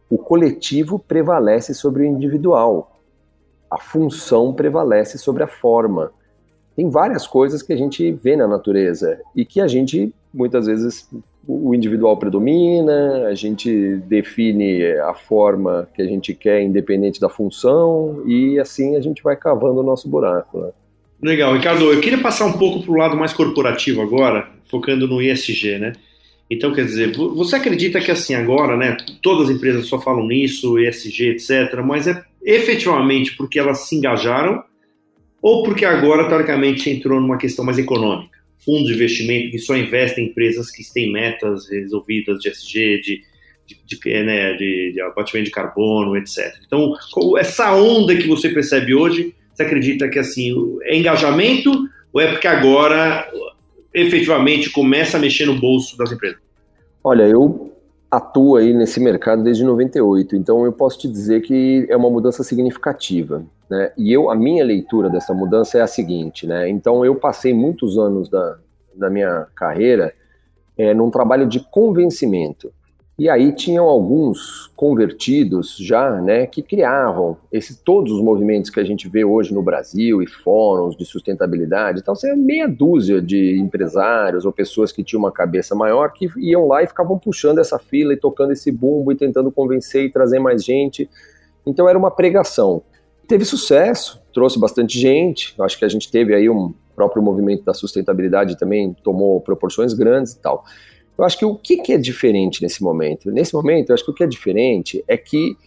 o 0.07 0.17
coletivo 0.17 0.99
prevalece 0.99 1.73
sobre 1.73 2.03
o 2.03 2.05
individual 2.05 2.98
a 3.69 3.77
função 3.77 4.53
prevalece 4.53 5.17
sobre 5.17 5.43
a 5.43 5.47
forma. 5.47 6.11
Tem 6.75 6.89
várias 6.89 7.27
coisas 7.27 7.61
que 7.61 7.73
a 7.73 7.77
gente 7.77 8.11
vê 8.11 8.35
na 8.35 8.47
natureza 8.47 9.19
e 9.35 9.43
que 9.43 9.59
a 9.59 9.67
gente, 9.67 10.13
muitas 10.33 10.65
vezes, 10.65 11.09
o 11.47 11.75
individual 11.75 12.15
predomina, 12.17 13.27
a 13.27 13.33
gente 13.33 13.97
define 14.07 14.83
a 14.99 15.13
forma 15.13 15.87
que 15.93 16.01
a 16.01 16.05
gente 16.05 16.33
quer, 16.33 16.61
independente 16.61 17.19
da 17.19 17.27
função, 17.27 18.23
e 18.25 18.59
assim 18.59 18.95
a 18.95 19.01
gente 19.01 19.21
vai 19.21 19.35
cavando 19.35 19.81
o 19.81 19.83
nosso 19.83 20.07
buraco. 20.07 20.59
Né? 20.59 20.71
Legal, 21.21 21.53
Ricardo, 21.53 21.91
eu 21.91 21.99
queria 21.99 22.21
passar 22.21 22.45
um 22.45 22.53
pouco 22.53 22.81
para 22.81 22.91
o 22.91 22.95
lado 22.95 23.17
mais 23.17 23.33
corporativo 23.33 24.01
agora, 24.01 24.47
focando 24.69 25.07
no 25.07 25.21
ISG, 25.21 25.77
né? 25.77 25.93
Então, 26.49 26.73
quer 26.73 26.85
dizer, 26.85 27.15
você 27.15 27.57
acredita 27.57 28.01
que 28.01 28.09
assim 28.09 28.33
agora, 28.33 28.75
né, 28.75 28.97
todas 29.21 29.49
as 29.49 29.55
empresas 29.55 29.85
só 29.85 30.01
falam 30.01 30.25
nisso, 30.25 30.79
ESG, 30.79 31.29
etc., 31.29 31.81
mas 31.85 32.07
é 32.07 32.23
efetivamente 32.43 33.35
porque 33.35 33.59
elas 33.59 33.87
se 33.87 33.95
engajaram 33.95 34.63
ou 35.41 35.63
porque 35.63 35.85
agora, 35.85 36.27
teoricamente, 36.27 36.89
entrou 36.89 37.21
numa 37.21 37.37
questão 37.37 37.63
mais 37.63 37.77
econômica? 37.77 38.37
Fundos 38.65 38.87
de 38.87 38.93
investimento 38.93 39.51
que 39.51 39.59
só 39.59 39.75
investem 39.75 40.25
em 40.25 40.29
empresas 40.29 40.69
que 40.71 40.83
têm 40.91 41.13
metas 41.13 41.69
resolvidas 41.69 42.39
de 42.39 42.49
ESG, 42.49 43.01
de, 43.01 43.21
de, 43.65 43.99
de, 43.99 44.23
né, 44.23 44.53
de, 44.53 44.91
de 44.93 45.01
abatimento 45.01 45.45
de 45.45 45.51
carbono, 45.51 46.17
etc. 46.17 46.53
Então, 46.65 46.93
essa 47.37 47.73
onda 47.73 48.15
que 48.15 48.27
você 48.27 48.49
percebe 48.49 48.93
hoje, 48.93 49.33
você 49.53 49.63
acredita 49.63 50.09
que 50.09 50.19
assim, 50.19 50.53
é 50.83 50.97
engajamento 50.97 51.71
ou 52.11 52.19
é 52.19 52.27
porque 52.31 52.47
agora 52.47 53.29
efetivamente 53.93 54.69
começa 54.69 55.17
a 55.17 55.19
mexer 55.19 55.45
no 55.45 55.59
bolso 55.59 55.97
das 55.97 56.11
empresas? 56.11 56.39
Olha, 57.03 57.23
eu 57.23 57.73
atuo 58.11 58.55
aí 58.55 58.73
nesse 58.73 58.99
mercado 58.99 59.43
desde 59.43 59.63
98, 59.63 60.35
então 60.35 60.65
eu 60.65 60.73
posso 60.73 60.99
te 60.99 61.07
dizer 61.07 61.41
que 61.41 61.85
é 61.89 61.95
uma 61.95 62.09
mudança 62.09 62.43
significativa, 62.43 63.43
né? 63.69 63.91
E 63.97 64.11
eu, 64.11 64.29
a 64.29 64.35
minha 64.35 64.63
leitura 64.63 65.09
dessa 65.09 65.33
mudança 65.33 65.77
é 65.77 65.81
a 65.81 65.87
seguinte, 65.87 66.47
né? 66.47 66.67
Então 66.69 67.05
eu 67.05 67.15
passei 67.15 67.53
muitos 67.53 67.97
anos 67.97 68.27
da, 68.27 68.57
da 68.95 69.09
minha 69.09 69.47
carreira 69.55 70.13
é, 70.77 70.93
num 70.93 71.11
trabalho 71.11 71.47
de 71.47 71.59
convencimento. 71.59 72.73
E 73.19 73.27
aí 73.27 73.51
tinham 73.51 73.83
alguns 73.83 74.71
convertidos 74.77 75.75
já, 75.77 76.21
né, 76.21 76.47
que 76.47 76.61
criavam 76.61 77.35
esse, 77.51 77.83
todos 77.83 78.13
os 78.13 78.21
movimentos 78.21 78.69
que 78.69 78.79
a 78.79 78.83
gente 78.85 79.09
vê 79.09 79.25
hoje 79.25 79.53
no 79.53 79.61
Brasil 79.61 80.21
e 80.23 80.25
fóruns 80.25 80.95
de 80.95 81.03
sustentabilidade. 81.03 81.99
Então, 81.99 82.15
você 82.15 82.31
é 82.31 82.35
meia 82.35 82.65
dúzia 82.65 83.21
de 83.21 83.59
empresários 83.59 84.45
ou 84.45 84.53
pessoas 84.53 84.93
que 84.93 85.03
tinham 85.03 85.19
uma 85.19 85.33
cabeça 85.33 85.75
maior 85.75 86.13
que 86.13 86.29
iam 86.37 86.65
lá 86.65 86.81
e 86.81 86.87
ficavam 86.87 87.19
puxando 87.19 87.59
essa 87.59 87.77
fila 87.77 88.13
e 88.13 88.17
tocando 88.17 88.53
esse 88.53 88.71
bumbo 88.71 89.11
e 89.11 89.15
tentando 89.17 89.51
convencer 89.51 90.05
e 90.05 90.09
trazer 90.09 90.39
mais 90.39 90.63
gente. 90.63 91.09
Então, 91.65 91.89
era 91.89 91.99
uma 91.99 92.09
pregação. 92.11 92.81
Teve 93.27 93.43
sucesso, 93.43 94.23
trouxe 94.33 94.57
bastante 94.57 94.97
gente. 94.97 95.53
Acho 95.59 95.77
que 95.77 95.83
a 95.83 95.89
gente 95.89 96.09
teve 96.09 96.33
aí 96.33 96.49
um 96.49 96.73
próprio 96.95 97.21
movimento 97.21 97.65
da 97.65 97.73
sustentabilidade 97.73 98.57
também 98.57 98.95
tomou 99.03 99.41
proporções 99.41 99.93
grandes 99.93 100.31
e 100.31 100.41
tal. 100.41 100.63
Eu 101.19 101.25
acho 101.25 101.37
que 101.37 101.45
o 101.45 101.53
que, 101.53 101.75
que 101.75 101.91
é 101.91 101.97
diferente 101.97 102.63
nesse 102.63 102.81
momento? 102.81 103.29
Nesse 103.29 103.53
momento, 103.53 103.89
eu 103.89 103.93
acho 103.93 104.05
que 104.05 104.11
o 104.11 104.13
que 104.13 104.23
é 104.23 104.27
diferente 104.27 105.03
é 105.05 105.17
que 105.17 105.57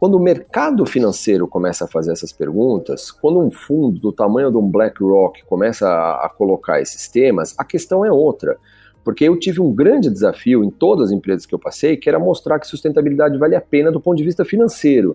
quando 0.00 0.14
o 0.14 0.18
mercado 0.18 0.86
financeiro 0.86 1.46
começa 1.46 1.84
a 1.84 1.86
fazer 1.86 2.12
essas 2.12 2.32
perguntas, 2.32 3.10
quando 3.10 3.38
um 3.38 3.50
fundo 3.50 4.00
do 4.00 4.10
tamanho 4.10 4.50
de 4.50 4.56
um 4.56 4.66
BlackRock 4.66 5.44
começa 5.44 5.86
a, 5.86 6.24
a, 6.24 6.28
colocar 6.30 6.80
esses 6.80 7.08
temas, 7.08 7.54
a 7.58 7.64
questão 7.64 8.06
é 8.06 8.10
outra. 8.10 8.56
Porque 9.04 9.24
eu 9.24 9.38
tive 9.38 9.60
um 9.60 9.70
grande 9.70 10.08
desafio 10.08 10.64
em 10.64 10.70
todas 10.70 11.08
as 11.08 11.12
empresas 11.12 11.44
que 11.44 11.54
eu 11.54 11.58
passei, 11.58 11.94
que 11.98 12.08
era 12.08 12.18
mostrar 12.18 12.58
que 12.58 12.66
sustentabilidade 12.66 13.36
vale 13.36 13.54
a 13.54 13.60
pena 13.60 13.92
do 13.92 14.00
ponto 14.00 14.16
de 14.16 14.24
vista 14.24 14.46
financeiro. 14.46 15.14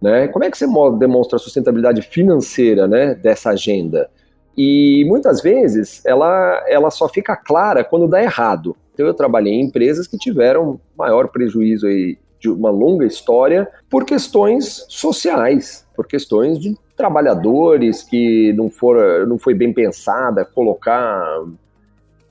Né? 0.00 0.28
Como 0.28 0.44
é 0.44 0.50
que 0.52 0.56
você 0.56 0.68
demonstra 1.00 1.34
a 1.34 1.40
sustentabilidade 1.40 2.00
financeira 2.00 2.86
né, 2.86 3.12
dessa 3.12 3.50
agenda? 3.50 4.08
E 4.56 5.04
muitas 5.06 5.42
vezes 5.42 6.04
ela, 6.06 6.64
ela 6.66 6.90
só 6.90 7.08
fica 7.08 7.36
clara 7.36 7.84
quando 7.84 8.08
dá 8.08 8.22
errado. 8.22 8.76
Então 8.94 9.06
eu 9.06 9.14
trabalhei 9.14 9.52
em 9.52 9.64
empresas 9.64 10.06
que 10.06 10.16
tiveram 10.16 10.80
maior 10.96 11.28
prejuízo 11.28 11.86
aí 11.86 12.18
de 12.40 12.48
uma 12.48 12.70
longa 12.70 13.04
história 13.04 13.68
por 13.90 14.04
questões 14.04 14.86
sociais, 14.88 15.86
por 15.94 16.06
questões 16.06 16.58
de 16.58 16.76
trabalhadores 16.96 18.02
que 18.02 18.52
não, 18.54 18.70
for, 18.70 19.26
não 19.26 19.38
foi 19.38 19.52
bem 19.52 19.72
pensada 19.72 20.44
colocar 20.44 21.44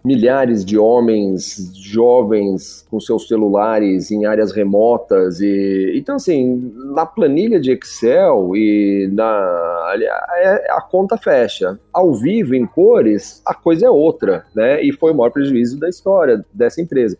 milhares 0.06 0.64
de 0.64 0.78
homens 0.78 1.72
jovens 1.74 2.86
com 2.90 3.00
seus 3.00 3.28
celulares 3.28 4.12
em 4.12 4.26
áreas 4.26 4.52
remotas 4.52 5.42
e 5.42 5.94
então 5.96 6.16
assim 6.16 6.72
na 6.94 7.06
planilha 7.06 7.60
de 7.60 7.72
Excel 7.72 8.56
e 8.56 9.10
na 9.12 9.26
a, 9.26 10.78
a, 10.78 10.82
conta 10.82 11.18
fecha. 11.18 11.80
Ao 11.92 12.14
vivo 12.14 12.54
em 12.54 12.66
cores 12.66 13.42
a 13.46 13.54
coisa 13.54 13.88
é 13.88 13.90
outra 13.90 14.46
né? 14.54 14.84
E 14.84 14.94
foi 14.94 15.12
o 15.12 15.16
maior 15.16 15.32
prejuízo 15.32 15.80
da 15.80 15.90
história 15.90 16.46
dessa 16.54 16.80
empresa. 16.80 17.18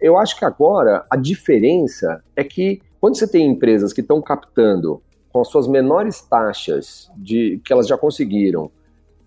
Eu 0.00 0.18
acho 0.18 0.36
que 0.36 0.44
agora 0.44 1.06
a 1.08 1.16
diferença 1.16 2.22
é 2.34 2.42
que 2.42 2.82
quando 3.00 3.16
você 3.16 3.28
tem 3.28 3.46
empresas 3.46 3.92
que 3.92 4.00
estão 4.00 4.20
captando 4.20 5.00
com 5.32 5.40
as 5.40 5.48
suas 5.48 5.68
menores 5.68 6.20
taxas 6.20 7.10
de 7.16 7.60
que 7.64 7.72
elas 7.72 7.86
já 7.86 7.96
conseguiram 7.96 8.70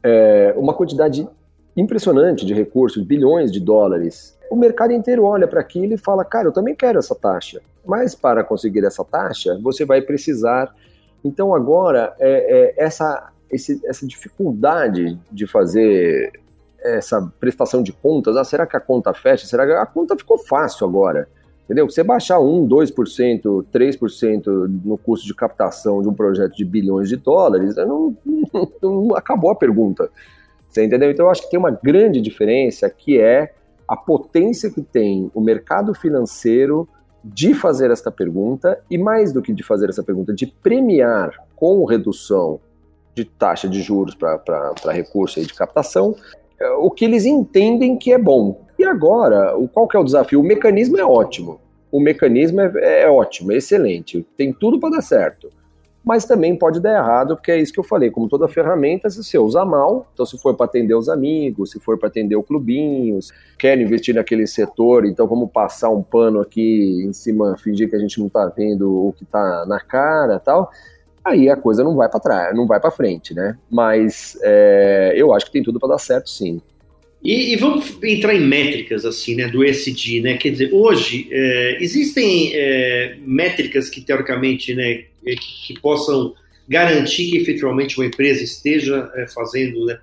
é, 0.03 0.53
uma 0.57 0.73
quantidade 0.73 1.27
impressionante 1.77 2.45
de 2.45 2.53
recursos, 2.53 3.03
bilhões 3.03 3.51
de 3.51 3.59
dólares. 3.59 4.37
O 4.49 4.55
mercado 4.55 4.91
inteiro 4.91 5.23
olha 5.23 5.47
para 5.47 5.61
aquilo 5.61 5.93
e 5.93 5.97
fala: 5.97 6.25
cara, 6.25 6.47
eu 6.47 6.51
também 6.51 6.75
quero 6.75 6.97
essa 6.97 7.13
taxa. 7.13 7.61
Mas 7.85 8.15
para 8.15 8.43
conseguir 8.43 8.83
essa 8.83 9.05
taxa, 9.05 9.57
você 9.61 9.85
vai 9.85 10.01
precisar. 10.01 10.75
Então, 11.23 11.53
agora, 11.53 12.13
é, 12.19 12.73
é 12.77 12.83
essa, 12.83 13.31
esse, 13.49 13.79
essa 13.85 14.05
dificuldade 14.05 15.17
de 15.31 15.47
fazer 15.47 16.31
essa 16.79 17.21
prestação 17.39 17.81
de 17.81 17.91
contas, 17.91 18.35
ah, 18.37 18.43
será 18.43 18.65
que 18.65 18.77
a 18.77 18.79
conta 18.79 19.13
fecha? 19.13 19.45
Será 19.45 19.65
que 19.65 19.71
a 19.73 19.85
conta 19.85 20.15
ficou 20.15 20.37
fácil 20.37 20.87
agora? 20.87 21.27
Entendeu? 21.65 21.89
Você 21.89 22.01
baixar 22.01 22.39
1, 22.39 22.67
2%, 22.67 23.65
3% 23.73 24.81
no 24.85 24.97
custo 24.97 25.25
de 25.25 25.35
captação 25.35 26.01
de 26.01 26.07
um 26.07 26.13
projeto 26.13 26.55
de 26.55 26.63
bilhões 26.63 27.09
de 27.09 27.17
dólares, 27.17 27.75
não, 27.75 28.15
não, 28.53 28.71
não 28.81 29.15
acabou 29.15 29.51
a 29.51 29.55
pergunta. 29.55 30.09
Você 30.77 30.85
entendeu? 30.85 31.09
Então 31.09 31.25
eu 31.25 31.31
acho 31.31 31.41
que 31.41 31.49
tem 31.49 31.59
uma 31.59 31.71
grande 31.71 32.21
diferença 32.21 32.87
que 32.87 33.19
é 33.19 33.51
a 33.87 33.97
potência 33.97 34.69
que 34.69 34.83
tem 34.83 35.31
o 35.33 35.41
mercado 35.41 35.95
financeiro 35.95 36.87
de 37.23 37.55
fazer 37.55 37.89
esta 37.89 38.11
pergunta 38.11 38.79
e 38.89 38.95
mais 38.95 39.33
do 39.33 39.41
que 39.41 39.51
de 39.51 39.63
fazer 39.63 39.89
essa 39.89 40.03
pergunta, 40.03 40.33
de 40.33 40.45
premiar 40.45 41.31
com 41.55 41.83
redução 41.83 42.59
de 43.15 43.25
taxa 43.25 43.67
de 43.67 43.81
juros 43.81 44.13
para 44.13 44.91
recurso 44.91 45.41
de 45.41 45.51
captação, 45.51 46.15
é, 46.59 46.69
o 46.73 46.91
que 46.91 47.05
eles 47.05 47.25
entendem 47.25 47.97
que 47.97 48.13
é 48.13 48.17
bom. 48.19 48.61
E 48.77 48.85
agora, 48.85 49.55
qual 49.73 49.87
que 49.87 49.97
é 49.97 49.99
o 49.99 50.03
desafio? 50.03 50.39
O 50.39 50.43
mecanismo 50.43 50.97
é 50.99 51.03
ótimo. 51.03 51.59
O 51.91 51.99
mecanismo 51.99 52.61
é, 52.61 53.01
é 53.01 53.09
ótimo, 53.09 53.51
é 53.51 53.55
excelente, 53.55 54.23
tem 54.37 54.53
tudo 54.53 54.79
para 54.79 54.91
dar 54.91 55.01
certo 55.01 55.49
mas 56.07 56.23
também 56.23 56.55
pode 56.55 56.79
dar 56.79 56.93
errado, 56.93 57.35
porque 57.35 57.51
é 57.51 57.59
isso 57.59 57.73
que 57.73 57.79
eu 57.81 57.83
falei, 57.83 58.09
como 58.09 58.29
toda 58.29 58.47
ferramenta, 58.47 59.09
se 59.09 59.21
você 59.21 59.37
usar 59.37 59.65
mal, 59.65 60.07
então 60.13 60.25
se 60.25 60.37
for 60.37 60.55
para 60.55 60.65
atender 60.65 60.95
os 60.95 61.09
amigos, 61.09 61.71
se 61.71 61.81
for 61.81 61.97
para 61.97 62.07
atender 62.07 62.37
o 62.37 62.41
clubinho, 62.41 63.19
quer 63.59 63.77
investir 63.77 64.15
naquele 64.15 64.47
setor, 64.47 65.05
então 65.05 65.27
vamos 65.27 65.51
passar 65.51 65.89
um 65.89 66.01
pano 66.01 66.39
aqui 66.39 67.03
em 67.05 67.11
cima, 67.11 67.57
fingir 67.57 67.89
que 67.89 67.95
a 67.97 67.99
gente 67.99 68.19
não 68.19 68.27
está 68.27 68.45
vendo 68.45 68.89
o 68.89 69.11
que 69.11 69.25
está 69.25 69.65
na 69.67 69.81
cara 69.81 70.39
tal, 70.39 70.71
aí 71.25 71.49
a 71.49 71.57
coisa 71.57 71.83
não 71.83 71.93
vai 71.93 72.07
para 72.07 72.21
trás, 72.21 72.55
não 72.55 72.65
vai 72.65 72.79
para 72.79 72.89
frente, 72.89 73.33
né? 73.33 73.57
Mas 73.69 74.39
é, 74.43 75.11
eu 75.13 75.33
acho 75.33 75.47
que 75.47 75.51
tem 75.51 75.61
tudo 75.61 75.77
para 75.77 75.89
dar 75.89 75.99
certo, 75.99 76.29
sim. 76.29 76.61
E, 77.27 77.51
e, 77.51 77.55
vamos 77.57 78.01
entrar 78.01 78.33
em 78.33 78.39
métricas 78.39 79.03
assim, 79.03 79.35
né, 79.35 79.49
do 79.49 79.61
ESG, 79.61 80.21
né? 80.21 80.37
Quer 80.37 80.51
dizer, 80.51 80.69
hoje 80.71 81.27
é, 81.29 81.77
existem 81.81 82.51
é, 82.53 83.17
métricas 83.19 83.89
que 83.89 83.99
teoricamente, 83.99 84.73
né, 84.73 85.03
que, 85.25 85.35
que, 85.67 85.79
possam 85.81 86.33
garantir 86.69 87.29
que 87.29 87.35
efetivamente 87.35 87.97
uma 87.97 88.05
empresa 88.05 88.45
esteja 88.45 89.11
é, 89.13 89.27
fazendo, 89.27 89.85
né, 89.87 89.99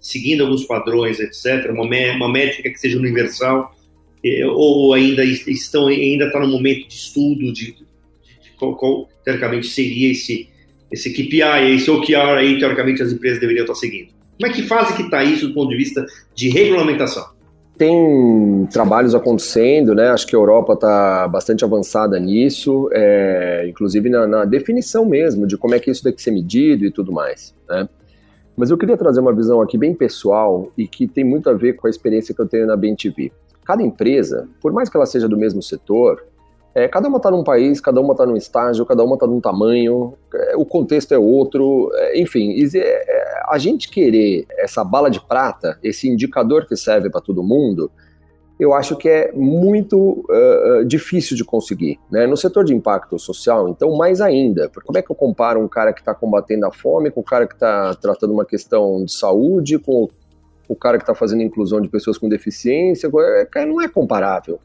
seguindo 0.00 0.44
alguns 0.44 0.66
padrões, 0.66 1.18
etc. 1.18 1.68
Uma, 1.72 1.82
uma 2.14 2.30
métrica 2.30 2.70
que 2.70 2.78
seja 2.78 2.96
universal 2.96 3.76
é, 4.24 4.46
ou 4.46 4.94
ainda 4.94 5.24
estão 5.24 5.88
ainda 5.88 6.26
está 6.26 6.38
no 6.38 6.46
momento 6.46 6.86
de 6.86 6.94
estudo 6.94 7.52
de, 7.52 7.72
de, 7.72 7.72
de 7.72 8.50
qual, 8.56 8.76
qual, 8.76 9.08
teoricamente 9.24 9.66
seria 9.66 10.12
esse 10.12 10.48
esse 10.92 11.10
KPI, 11.12 11.74
esse 11.74 11.90
OKR 11.90 12.38
aí, 12.38 12.56
teoricamente, 12.56 13.02
as 13.02 13.12
empresas 13.12 13.40
deveriam 13.40 13.64
estar 13.64 13.74
seguindo. 13.74 14.17
Como 14.38 14.52
é 14.52 14.54
que 14.54 14.62
fase 14.62 14.94
que 14.94 15.02
está 15.02 15.24
isso 15.24 15.48
do 15.48 15.54
ponto 15.54 15.68
de 15.70 15.76
vista 15.76 16.06
de 16.34 16.48
regulamentação? 16.48 17.26
Tem 17.76 18.66
trabalhos 18.72 19.14
acontecendo, 19.14 19.94
né? 19.94 20.08
Acho 20.08 20.26
que 20.26 20.34
a 20.34 20.38
Europa 20.38 20.74
está 20.74 21.28
bastante 21.28 21.64
avançada 21.64 22.18
nisso, 22.18 22.88
é, 22.92 23.66
inclusive 23.68 24.08
na, 24.08 24.26
na, 24.26 24.44
definição 24.44 25.04
mesmo 25.04 25.46
de 25.46 25.56
como 25.56 25.74
é 25.74 25.80
que 25.80 25.90
isso 25.90 26.02
tem 26.02 26.12
que 26.12 26.22
ser 26.22 26.30
medido 26.30 26.84
e 26.84 26.90
tudo 26.90 27.12
mais, 27.12 27.54
né? 27.68 27.88
Mas 28.56 28.70
eu 28.70 28.78
queria 28.78 28.96
trazer 28.96 29.20
uma 29.20 29.32
visão 29.32 29.60
aqui 29.60 29.78
bem 29.78 29.94
pessoal 29.94 30.72
e 30.76 30.86
que 30.86 31.06
tem 31.06 31.22
muito 31.22 31.48
a 31.48 31.52
ver 31.52 31.74
com 31.74 31.86
a 31.86 31.90
experiência 31.90 32.34
que 32.34 32.40
eu 32.40 32.48
tenho 32.48 32.66
na 32.66 32.76
BNTV. 32.76 33.30
Cada 33.64 33.82
empresa, 33.82 34.48
por 34.60 34.72
mais 34.72 34.88
que 34.88 34.96
ela 34.96 35.06
seja 35.06 35.28
do 35.28 35.36
mesmo 35.36 35.62
setor, 35.62 36.24
é, 36.78 36.86
cada 36.86 37.08
uma 37.08 37.16
está 37.16 37.28
num 37.28 37.42
país, 37.42 37.80
cada 37.80 38.00
uma 38.00 38.12
está 38.12 38.24
num 38.24 38.36
estágio, 38.36 38.86
cada 38.86 39.02
uma 39.02 39.14
está 39.14 39.26
num 39.26 39.40
tamanho, 39.40 40.14
é, 40.32 40.56
o 40.56 40.64
contexto 40.64 41.12
é 41.12 41.18
outro, 41.18 41.90
é, 41.92 42.20
enfim, 42.20 42.54
é, 42.76 43.42
a 43.48 43.58
gente 43.58 43.90
querer 43.90 44.46
essa 44.58 44.84
bala 44.84 45.10
de 45.10 45.20
prata, 45.20 45.76
esse 45.82 46.08
indicador 46.08 46.66
que 46.66 46.76
serve 46.76 47.10
para 47.10 47.20
todo 47.20 47.42
mundo, 47.42 47.90
eu 48.60 48.72
acho 48.72 48.96
que 48.96 49.08
é 49.08 49.32
muito 49.32 50.24
uh, 50.28 50.84
difícil 50.84 51.36
de 51.36 51.44
conseguir. 51.44 51.98
Né? 52.10 52.26
No 52.26 52.36
setor 52.36 52.64
de 52.64 52.74
impacto 52.74 53.16
social, 53.16 53.68
então, 53.68 53.96
mais 53.96 54.20
ainda. 54.20 54.68
Porque 54.68 54.84
como 54.84 54.98
é 54.98 55.02
que 55.02 55.12
eu 55.12 55.14
comparo 55.14 55.60
um 55.60 55.68
cara 55.68 55.92
que 55.92 56.00
está 56.00 56.12
combatendo 56.12 56.66
a 56.66 56.72
fome 56.72 57.08
com 57.08 57.20
o 57.20 57.24
cara 57.24 57.46
que 57.46 57.54
está 57.54 57.94
tratando 57.94 58.32
uma 58.32 58.44
questão 58.44 59.04
de 59.04 59.12
saúde, 59.12 59.78
com 59.78 60.08
o 60.68 60.74
cara 60.74 60.98
que 60.98 61.04
está 61.04 61.14
fazendo 61.14 61.42
inclusão 61.42 61.80
de 61.80 61.88
pessoas 61.88 62.18
com 62.18 62.28
deficiência? 62.28 63.08
Cara, 63.48 63.66
não 63.66 63.80
é 63.80 63.86
comparável 63.86 64.58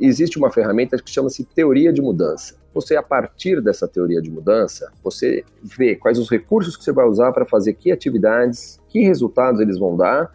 existe 0.00 0.38
uma 0.38 0.50
ferramenta 0.50 0.96
que 0.96 1.10
chama-se 1.10 1.44
teoria 1.44 1.92
de 1.92 2.00
mudança. 2.00 2.54
Você, 2.74 2.96
a 2.96 3.02
partir 3.02 3.60
dessa 3.60 3.86
teoria 3.86 4.22
de 4.22 4.30
mudança, 4.30 4.90
você 5.02 5.44
vê 5.62 5.94
quais 5.94 6.18
os 6.18 6.30
recursos 6.30 6.76
que 6.76 6.84
você 6.84 6.92
vai 6.92 7.06
usar 7.06 7.32
para 7.32 7.44
fazer 7.44 7.74
que 7.74 7.92
atividades, 7.92 8.80
que 8.88 9.00
resultados 9.00 9.60
eles 9.60 9.78
vão 9.78 9.96
dar, 9.96 10.32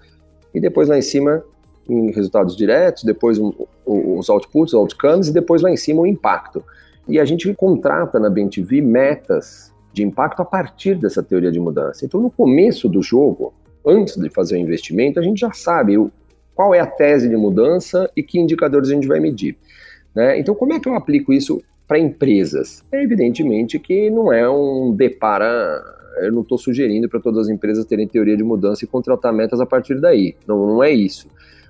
e 0.54 0.60
depois 0.60 0.88
lá 0.88 0.98
em 0.98 1.02
cima, 1.02 1.44
em 1.90 2.12
resultados 2.12 2.56
diretos, 2.56 3.04
depois 3.04 3.40
os 3.40 4.30
outputs, 4.30 4.74
os 4.74 4.80
outcomes, 4.80 5.30
e 5.30 5.34
depois 5.34 5.62
lá 5.62 5.72
em 5.72 5.78
cima 5.78 6.02
o 6.02 6.08
impacto. 6.08 6.64
E 7.08 7.20
a 7.20 7.26
gente 7.26 7.52
contrata 7.54 8.20
na 8.20 8.30
BNTV 8.30 8.82
metas 8.82 9.74
de 9.94 10.04
impacto 10.04 10.42
a 10.42 10.46
partir 10.46 10.96
dessa 10.96 11.24
teoria 11.24 11.52
de 11.52 11.60
mudança. 11.60 12.06
Então, 12.06 12.22
no 12.22 12.30
começo 12.30 12.88
do 12.88 13.02
jogo, 13.02 13.54
antes 13.86 14.18
de 14.18 14.30
fazer 14.30 14.56
o 14.56 14.60
investimento, 14.60 15.20
a 15.20 15.24
gente 15.24 15.40
já 15.40 15.52
sabe 15.52 15.98
o, 15.98 16.12
qual 16.58 16.74
é 16.74 16.80
a 16.80 16.88
tese 16.88 17.30
de 17.30 17.38
mudança 17.38 18.10
e 18.16 18.24
que 18.24 18.40
indicadores 18.40 18.90
a 18.90 18.94
gente 18.94 19.08
vai 19.08 19.20
medir. 19.20 19.56
Né? 20.16 20.40
Então, 20.40 20.56
como 20.56 20.74
é 20.74 20.80
que 20.80 20.90
eu 20.90 20.96
aplico 20.96 21.32
isso 21.32 21.62
para 21.88 22.00
empresas? 22.00 22.84
É 22.92 23.04
evidentemente 23.04 23.78
que 23.78 24.10
não 24.10 24.34
é 24.34 24.50
um 24.50 24.92
depara. 24.92 25.80
Eu 26.20 26.32
não 26.32 26.42
estou 26.42 26.58
sugerindo 26.58 27.08
para 27.08 27.20
todas 27.20 27.46
as 27.46 27.50
empresas 27.50 27.86
terem 27.86 28.08
teoria 28.08 28.36
de 28.36 28.44
mudança 28.44 28.84
e 28.84 28.88
contratar 28.88 29.32
metas 29.32 29.62
a 29.62 29.68
partir 29.68 30.02
daí. 30.02 30.36
Não, 30.48 30.66
não 30.66 30.84
é 30.84 30.92
isso. 30.92 31.30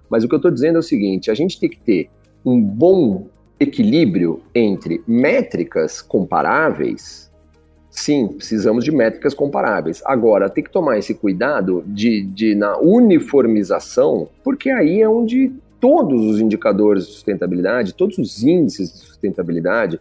Mas 0.10 0.24
o 0.24 0.30
que 0.30 0.36
eu 0.36 0.38
estou 0.38 0.50
dizendo 0.50 0.78
é 0.78 0.80
o 0.80 0.84
seguinte: 0.84 1.30
a 1.30 1.34
gente 1.34 1.60
tem 1.60 1.70
que 1.70 1.80
ter 1.80 2.10
um 2.46 2.62
bom 2.62 3.28
equilíbrio 3.60 4.42
entre 4.56 5.04
métricas 5.06 6.02
comparáveis 6.02 7.30
Sim, 7.90 8.28
precisamos 8.28 8.84
de 8.84 8.92
métricas 8.92 9.34
comparáveis. 9.34 10.02
Agora, 10.06 10.50
tem 10.50 10.64
que 10.64 10.72
tomar 10.72 10.98
esse 10.98 11.14
cuidado 11.14 11.84
de, 11.88 12.24
de 12.24 12.54
na 12.54 12.78
uniformização, 12.78 14.30
porque 14.44 14.70
aí 14.70 15.02
é 15.02 15.10
onde 15.10 15.52
todos 15.80 16.22
os 16.26 16.40
indicadores 16.40 17.08
de 17.08 17.14
sustentabilidade, 17.14 17.94
todos 17.94 18.18
os 18.18 18.44
índices 18.44 18.92
de 18.92 19.00
sustentabilidade, 19.00 20.00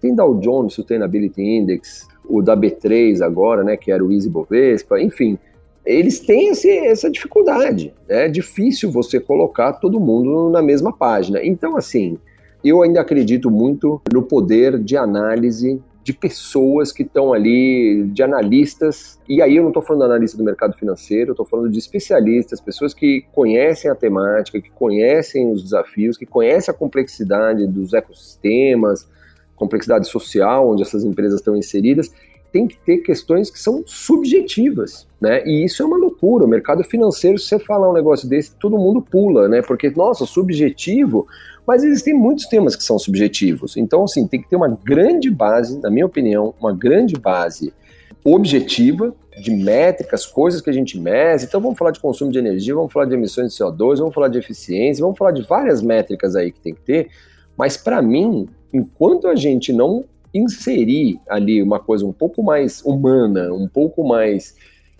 tem 0.00 0.14
Dow 0.14 0.34
Jones 0.38 0.74
Sustainability 0.74 1.42
Index, 1.42 2.06
o 2.28 2.42
da 2.42 2.56
B3 2.56 3.22
agora, 3.22 3.64
né, 3.64 3.76
que 3.76 3.90
era 3.90 4.04
o 4.04 4.12
Easy 4.12 4.28
Bovespa, 4.28 5.00
enfim, 5.00 5.38
eles 5.84 6.20
têm 6.20 6.48
esse, 6.48 6.70
essa 6.70 7.10
dificuldade. 7.10 7.92
Né? 8.08 8.26
É 8.26 8.28
difícil 8.28 8.90
você 8.90 9.20
colocar 9.20 9.74
todo 9.74 10.00
mundo 10.00 10.50
na 10.50 10.62
mesma 10.62 10.92
página. 10.92 11.44
Então, 11.44 11.76
assim, 11.76 12.18
eu 12.64 12.82
ainda 12.82 13.00
acredito 13.00 13.50
muito 13.50 14.00
no 14.12 14.22
poder 14.22 14.78
de 14.78 14.96
análise 14.96 15.80
de 16.04 16.12
pessoas 16.12 16.92
que 16.92 17.02
estão 17.02 17.32
ali, 17.32 18.04
de 18.12 18.22
analistas, 18.22 19.18
e 19.26 19.40
aí 19.40 19.56
eu 19.56 19.62
não 19.62 19.70
estou 19.70 19.82
falando 19.82 20.02
de 20.02 20.08
analista 20.08 20.36
do 20.36 20.44
mercado 20.44 20.76
financeiro, 20.76 21.30
eu 21.30 21.32
estou 21.32 21.46
falando 21.46 21.70
de 21.70 21.78
especialistas, 21.78 22.60
pessoas 22.60 22.92
que 22.92 23.24
conhecem 23.32 23.90
a 23.90 23.94
temática, 23.94 24.60
que 24.60 24.68
conhecem 24.68 25.50
os 25.50 25.62
desafios, 25.62 26.18
que 26.18 26.26
conhecem 26.26 26.72
a 26.72 26.76
complexidade 26.76 27.66
dos 27.66 27.94
ecossistemas, 27.94 29.08
complexidade 29.56 30.06
social 30.06 30.70
onde 30.70 30.82
essas 30.82 31.04
empresas 31.04 31.40
estão 31.40 31.56
inseridas, 31.56 32.12
tem 32.52 32.68
que 32.68 32.76
ter 32.76 32.98
questões 32.98 33.50
que 33.50 33.58
são 33.58 33.82
subjetivas, 33.86 35.08
né? 35.18 35.42
E 35.44 35.64
isso 35.64 35.82
é 35.82 35.86
uma 35.86 35.96
loucura. 35.96 36.44
O 36.44 36.48
mercado 36.48 36.84
financeiro, 36.84 37.38
se 37.38 37.48
você 37.48 37.58
falar 37.58 37.90
um 37.90 37.94
negócio 37.94 38.28
desse, 38.28 38.54
todo 38.56 38.78
mundo 38.78 39.02
pula, 39.02 39.48
né? 39.48 39.62
Porque, 39.62 39.90
nossa, 39.90 40.24
subjetivo, 40.26 41.26
mas 41.66 41.82
existem 41.82 42.14
muitos 42.14 42.46
temas 42.46 42.76
que 42.76 42.84
são 42.84 42.98
subjetivos. 42.98 43.76
Então, 43.76 44.04
assim, 44.04 44.26
tem 44.26 44.40
que 44.40 44.48
ter 44.48 44.56
uma 44.56 44.68
grande 44.68 45.30
base, 45.30 45.80
na 45.80 45.90
minha 45.90 46.06
opinião, 46.06 46.54
uma 46.60 46.72
grande 46.72 47.16
base 47.16 47.72
objetiva 48.24 49.14
de 49.40 49.50
métricas, 49.50 50.24
coisas 50.24 50.60
que 50.60 50.70
a 50.70 50.72
gente 50.72 50.98
mede. 50.98 51.44
Então, 51.44 51.60
vamos 51.60 51.78
falar 51.78 51.90
de 51.90 52.00
consumo 52.00 52.30
de 52.30 52.38
energia, 52.38 52.74
vamos 52.74 52.92
falar 52.92 53.06
de 53.06 53.14
emissões 53.14 53.52
de 53.52 53.58
CO2, 53.58 53.98
vamos 53.98 54.14
falar 54.14 54.28
de 54.28 54.38
eficiência, 54.38 55.02
vamos 55.02 55.18
falar 55.18 55.32
de 55.32 55.42
várias 55.42 55.82
métricas 55.82 56.36
aí 56.36 56.52
que 56.52 56.60
tem 56.60 56.74
que 56.74 56.80
ter. 56.80 57.08
Mas, 57.56 57.76
para 57.76 58.00
mim, 58.00 58.48
enquanto 58.72 59.28
a 59.28 59.34
gente 59.34 59.72
não 59.72 60.04
inserir 60.32 61.20
ali 61.28 61.62
uma 61.62 61.78
coisa 61.78 62.04
um 62.04 62.12
pouco 62.12 62.42
mais 62.42 62.82
humana, 62.84 63.52
um 63.52 63.68
pouco 63.68 64.02
mais 64.04 64.56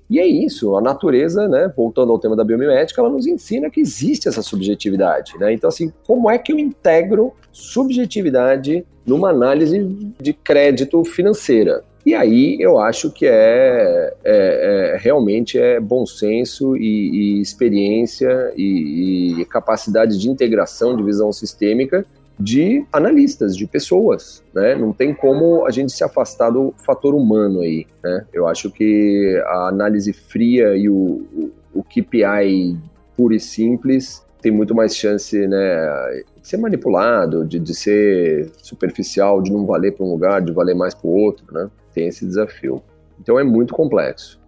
e 0.09 0.21
é 0.21 0.27
isso, 0.27 0.77
a 0.77 0.81
natureza, 0.81 1.49
né, 1.49 1.73
voltando 1.75 2.13
ao 2.13 2.19
tema 2.19 2.37
da 2.37 2.45
biomimética, 2.45 3.01
ela 3.01 3.11
nos 3.11 3.27
ensina 3.27 3.71
que 3.71 3.81
existe 3.81 4.29
essa 4.29 4.43
subjetividade, 4.43 5.33
né? 5.39 5.53
Então, 5.53 5.69
assim, 5.69 5.93
como 6.07 6.31
é 6.31 6.37
que 6.37 6.53
eu 6.53 6.59
integro 6.59 7.33
subjetividade 7.51 8.85
numa 9.07 9.31
análise 9.31 9.79
de 10.21 10.33
crédito 10.33 11.03
financeira? 11.05 11.83
E 12.05 12.15
aí 12.15 12.59
eu 12.61 12.79
acho 12.79 13.11
que 13.11 13.25
é, 13.27 14.13
é, 14.23 14.93
é 14.95 14.99
realmente 14.99 15.59
é 15.59 15.81
bom 15.81 16.05
senso 16.05 16.77
e, 16.77 17.39
e 17.39 17.41
experiência 17.41 18.53
e, 18.57 19.41
e 19.41 19.45
capacidade 19.47 20.19
de 20.19 20.29
integração 20.29 20.95
de 20.95 21.03
visão 21.03 21.33
sistêmica 21.33 22.05
de 22.39 22.85
analistas, 22.93 23.57
de 23.57 23.67
pessoas, 23.67 24.43
né? 24.53 24.75
Não 24.75 24.93
tem 24.93 25.15
como 25.15 25.67
a 25.67 25.71
gente 25.71 25.93
se 25.93 26.03
afastar 26.03 26.51
do 26.51 26.75
fator 26.85 27.15
humano 27.15 27.61
aí, 27.61 27.87
né? 28.03 28.27
Eu 28.33 28.47
acho 28.47 28.71
que 28.71 29.41
a 29.47 29.69
análise 29.69 30.13
fria 30.13 30.77
e 30.77 30.89
o, 30.89 30.95
o, 30.95 31.53
o 31.75 31.85
KPI 31.85 32.77
puro 33.17 33.35
e 33.35 33.41
simples 33.41 34.25
tem 34.43 34.53
muito 34.53 34.75
mais 34.75 34.95
chance, 34.95 35.47
né, 35.47 36.23
de 36.39 36.47
ser 36.47 36.59
manipulado, 36.59 37.47
de, 37.47 37.59
de 37.59 37.75
ser 37.75 38.51
superficial, 38.59 39.41
de 39.41 39.51
não 39.51 39.65
valer 39.65 39.93
para 39.93 40.05
um 40.05 40.11
lugar, 40.11 40.43
de 40.43 40.53
valer 40.53 40.75
mais 40.75 40.93
para 40.93 41.09
o 41.09 41.15
outro, 41.15 41.47
né? 41.51 41.71
Tem 41.95 42.09
esse 42.09 42.27
desafio. 42.27 42.83
Então 43.19 43.41
é 43.41 43.45
muito 43.45 43.73
complexo. 43.73 44.39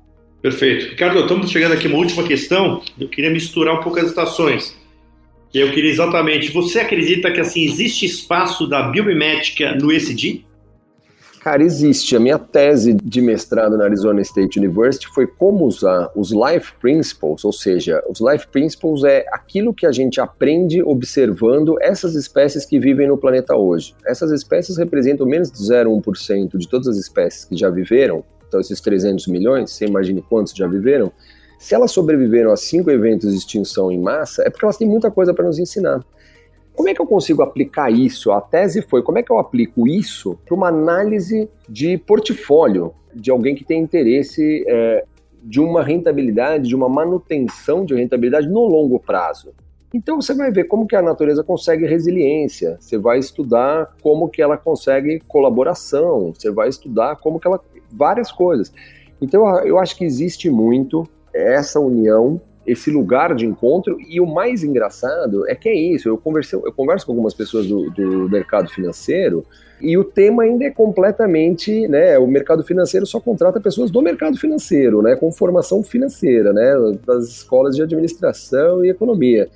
Perfeito. 0.42 0.90
Ricardo, 0.90 1.20
estamos 1.20 1.50
chegando 1.50 1.72
aqui 1.72 1.86
uma 1.86 1.96
última 1.96 2.22
questão. 2.24 2.82
Eu 3.00 3.08
queria 3.08 3.30
misturar 3.30 3.74
um 3.74 3.82
pouco 3.82 3.98
as 3.98 4.08
estações. 4.08 4.76
Eu 5.58 5.72
queria 5.72 5.90
exatamente, 5.90 6.52
você 6.52 6.80
acredita 6.80 7.32
que 7.32 7.40
assim 7.40 7.64
existe 7.64 8.04
espaço 8.04 8.66
da 8.66 8.82
biomimética 8.90 9.74
no 9.74 9.90
ESG? 9.90 10.44
Cara, 11.40 11.62
existe. 11.62 12.14
A 12.14 12.20
minha 12.20 12.38
tese 12.38 12.92
de 12.92 13.22
mestrado 13.22 13.78
na 13.78 13.84
Arizona 13.84 14.20
State 14.20 14.58
University 14.58 15.06
foi 15.14 15.26
como 15.26 15.64
usar 15.64 16.10
os 16.14 16.30
Life 16.30 16.74
Principles, 16.78 17.42
ou 17.42 17.52
seja, 17.54 18.02
os 18.06 18.20
Life 18.20 18.48
Principles 18.48 19.02
é 19.02 19.24
aquilo 19.32 19.72
que 19.72 19.86
a 19.86 19.92
gente 19.92 20.20
aprende 20.20 20.82
observando 20.82 21.76
essas 21.80 22.14
espécies 22.14 22.66
que 22.66 22.78
vivem 22.78 23.08
no 23.08 23.16
planeta 23.16 23.56
hoje. 23.56 23.94
Essas 24.04 24.32
espécies 24.32 24.76
representam 24.76 25.26
menos 25.26 25.50
de 25.50 25.58
0,1% 25.58 26.58
de 26.58 26.68
todas 26.68 26.86
as 26.86 26.98
espécies 26.98 27.46
que 27.46 27.56
já 27.56 27.70
viveram, 27.70 28.22
então 28.46 28.60
esses 28.60 28.78
300 28.78 29.26
milhões, 29.28 29.70
você 29.70 29.86
imagine 29.86 30.20
quantos 30.20 30.52
já 30.52 30.66
viveram, 30.66 31.10
se 31.58 31.74
elas 31.74 31.90
sobreviveram 31.90 32.52
a 32.52 32.56
cinco 32.56 32.90
eventos 32.90 33.30
de 33.30 33.38
extinção 33.38 33.90
em 33.90 33.98
massa, 33.98 34.42
é 34.46 34.50
porque 34.50 34.64
elas 34.64 34.76
têm 34.76 34.88
muita 34.88 35.10
coisa 35.10 35.32
para 35.32 35.44
nos 35.44 35.58
ensinar. 35.58 36.04
Como 36.74 36.88
é 36.90 36.94
que 36.94 37.00
eu 37.00 37.06
consigo 37.06 37.42
aplicar 37.42 37.90
isso? 37.90 38.30
A 38.30 38.40
tese 38.40 38.82
foi 38.82 39.02
como 39.02 39.18
é 39.18 39.22
que 39.22 39.32
eu 39.32 39.38
aplico 39.38 39.88
isso 39.88 40.38
para 40.44 40.54
uma 40.54 40.68
análise 40.68 41.48
de 41.66 41.96
portfólio 41.96 42.92
de 43.14 43.30
alguém 43.30 43.54
que 43.54 43.64
tem 43.64 43.80
interesse 43.80 44.62
é, 44.68 45.04
de 45.42 45.58
uma 45.58 45.82
rentabilidade, 45.82 46.68
de 46.68 46.76
uma 46.76 46.88
manutenção 46.88 47.84
de 47.84 47.94
rentabilidade 47.94 48.46
no 48.46 48.66
longo 48.66 49.00
prazo. 49.00 49.54
Então 49.94 50.20
você 50.20 50.34
vai 50.34 50.50
ver 50.50 50.64
como 50.64 50.86
que 50.86 50.94
a 50.94 51.00
natureza 51.00 51.42
consegue 51.42 51.86
resiliência, 51.86 52.76
você 52.78 52.98
vai 52.98 53.18
estudar 53.18 53.96
como 54.02 54.28
que 54.28 54.42
ela 54.42 54.58
consegue 54.58 55.20
colaboração, 55.26 56.34
você 56.34 56.50
vai 56.50 56.68
estudar 56.68 57.16
como 57.16 57.40
que 57.40 57.46
ela 57.46 57.58
várias 57.90 58.30
coisas. 58.30 58.70
Então 59.22 59.48
eu 59.64 59.78
acho 59.78 59.96
que 59.96 60.04
existe 60.04 60.50
muito 60.50 61.08
essa 61.36 61.80
união 61.80 62.40
esse 62.66 62.90
lugar 62.90 63.34
de 63.34 63.46
encontro. 63.46 63.96
E 64.08 64.20
o 64.20 64.26
mais 64.26 64.64
engraçado 64.64 65.48
é 65.48 65.54
que 65.54 65.68
é 65.68 65.74
isso. 65.74 66.08
Eu, 66.08 66.18
conversei, 66.18 66.58
eu 66.58 66.72
converso 66.72 67.06
com 67.06 67.12
algumas 67.12 67.32
pessoas 67.32 67.66
do, 67.66 67.90
do 67.90 68.28
mercado 68.28 68.68
financeiro 68.68 69.46
e 69.80 69.96
o 69.96 70.02
tema 70.02 70.42
ainda 70.42 70.64
é 70.64 70.70
completamente, 70.70 71.86
né? 71.86 72.18
O 72.18 72.26
mercado 72.26 72.64
financeiro 72.64 73.06
só 73.06 73.20
contrata 73.20 73.60
pessoas 73.60 73.90
do 73.90 74.02
mercado 74.02 74.36
financeiro, 74.36 75.00
né? 75.00 75.14
Com 75.14 75.30
formação 75.30 75.82
financeira, 75.82 76.52
né? 76.52 76.74
Das 77.06 77.28
escolas 77.28 77.76
de 77.76 77.82
administração 77.82 78.84
e 78.84 78.90
economia. 78.90 79.48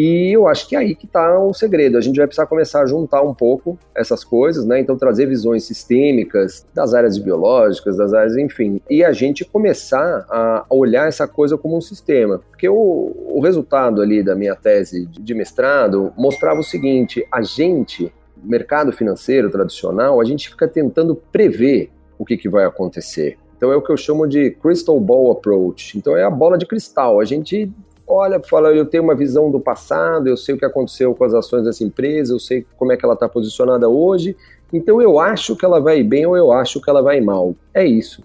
E 0.00 0.30
eu 0.30 0.46
acho 0.46 0.68
que 0.68 0.76
é 0.76 0.78
aí 0.78 0.94
que 0.94 1.06
está 1.06 1.40
o 1.40 1.52
segredo. 1.52 1.98
A 1.98 2.00
gente 2.00 2.18
vai 2.18 2.26
precisar 2.28 2.46
começar 2.46 2.82
a 2.82 2.86
juntar 2.86 3.20
um 3.20 3.34
pouco 3.34 3.76
essas 3.92 4.22
coisas, 4.22 4.64
né? 4.64 4.78
Então, 4.78 4.96
trazer 4.96 5.26
visões 5.26 5.64
sistêmicas 5.64 6.64
das 6.72 6.94
áreas 6.94 7.18
biológicas, 7.18 7.96
das 7.96 8.14
áreas, 8.14 8.36
enfim, 8.36 8.80
e 8.88 9.02
a 9.02 9.10
gente 9.10 9.44
começar 9.44 10.24
a 10.30 10.64
olhar 10.70 11.08
essa 11.08 11.26
coisa 11.26 11.58
como 11.58 11.76
um 11.76 11.80
sistema. 11.80 12.40
Porque 12.48 12.68
o, 12.68 13.12
o 13.26 13.40
resultado 13.40 14.00
ali 14.00 14.22
da 14.22 14.36
minha 14.36 14.54
tese 14.54 15.04
de 15.04 15.34
mestrado 15.34 16.12
mostrava 16.16 16.60
o 16.60 16.62
seguinte: 16.64 17.26
a 17.32 17.42
gente, 17.42 18.12
mercado 18.40 18.92
financeiro 18.92 19.50
tradicional, 19.50 20.20
a 20.20 20.24
gente 20.24 20.48
fica 20.48 20.68
tentando 20.68 21.16
prever 21.16 21.90
o 22.16 22.24
que, 22.24 22.36
que 22.36 22.48
vai 22.48 22.64
acontecer. 22.64 23.36
Então 23.56 23.72
é 23.72 23.76
o 23.76 23.82
que 23.82 23.90
eu 23.90 23.96
chamo 23.96 24.28
de 24.28 24.52
crystal 24.52 25.00
ball 25.00 25.32
approach. 25.32 25.98
Então 25.98 26.16
é 26.16 26.22
a 26.22 26.30
bola 26.30 26.56
de 26.56 26.66
cristal. 26.66 27.18
A 27.18 27.24
gente 27.24 27.68
olha, 28.08 28.40
fala, 28.40 28.70
eu 28.74 28.86
tenho 28.86 29.04
uma 29.04 29.14
visão 29.14 29.50
do 29.50 29.60
passado, 29.60 30.28
eu 30.28 30.36
sei 30.36 30.54
o 30.54 30.58
que 30.58 30.64
aconteceu 30.64 31.14
com 31.14 31.24
as 31.24 31.34
ações 31.34 31.64
dessa 31.64 31.84
empresa, 31.84 32.32
eu 32.32 32.40
sei 32.40 32.66
como 32.76 32.92
é 32.92 32.96
que 32.96 33.04
ela 33.04 33.14
está 33.14 33.28
posicionada 33.28 33.88
hoje, 33.88 34.36
então 34.72 35.00
eu 35.00 35.20
acho 35.20 35.54
que 35.54 35.64
ela 35.64 35.80
vai 35.80 36.02
bem 36.02 36.26
ou 36.26 36.36
eu 36.36 36.50
acho 36.52 36.80
que 36.80 36.88
ela 36.88 37.02
vai 37.02 37.20
mal. 37.20 37.54
É 37.74 37.84
isso. 37.84 38.22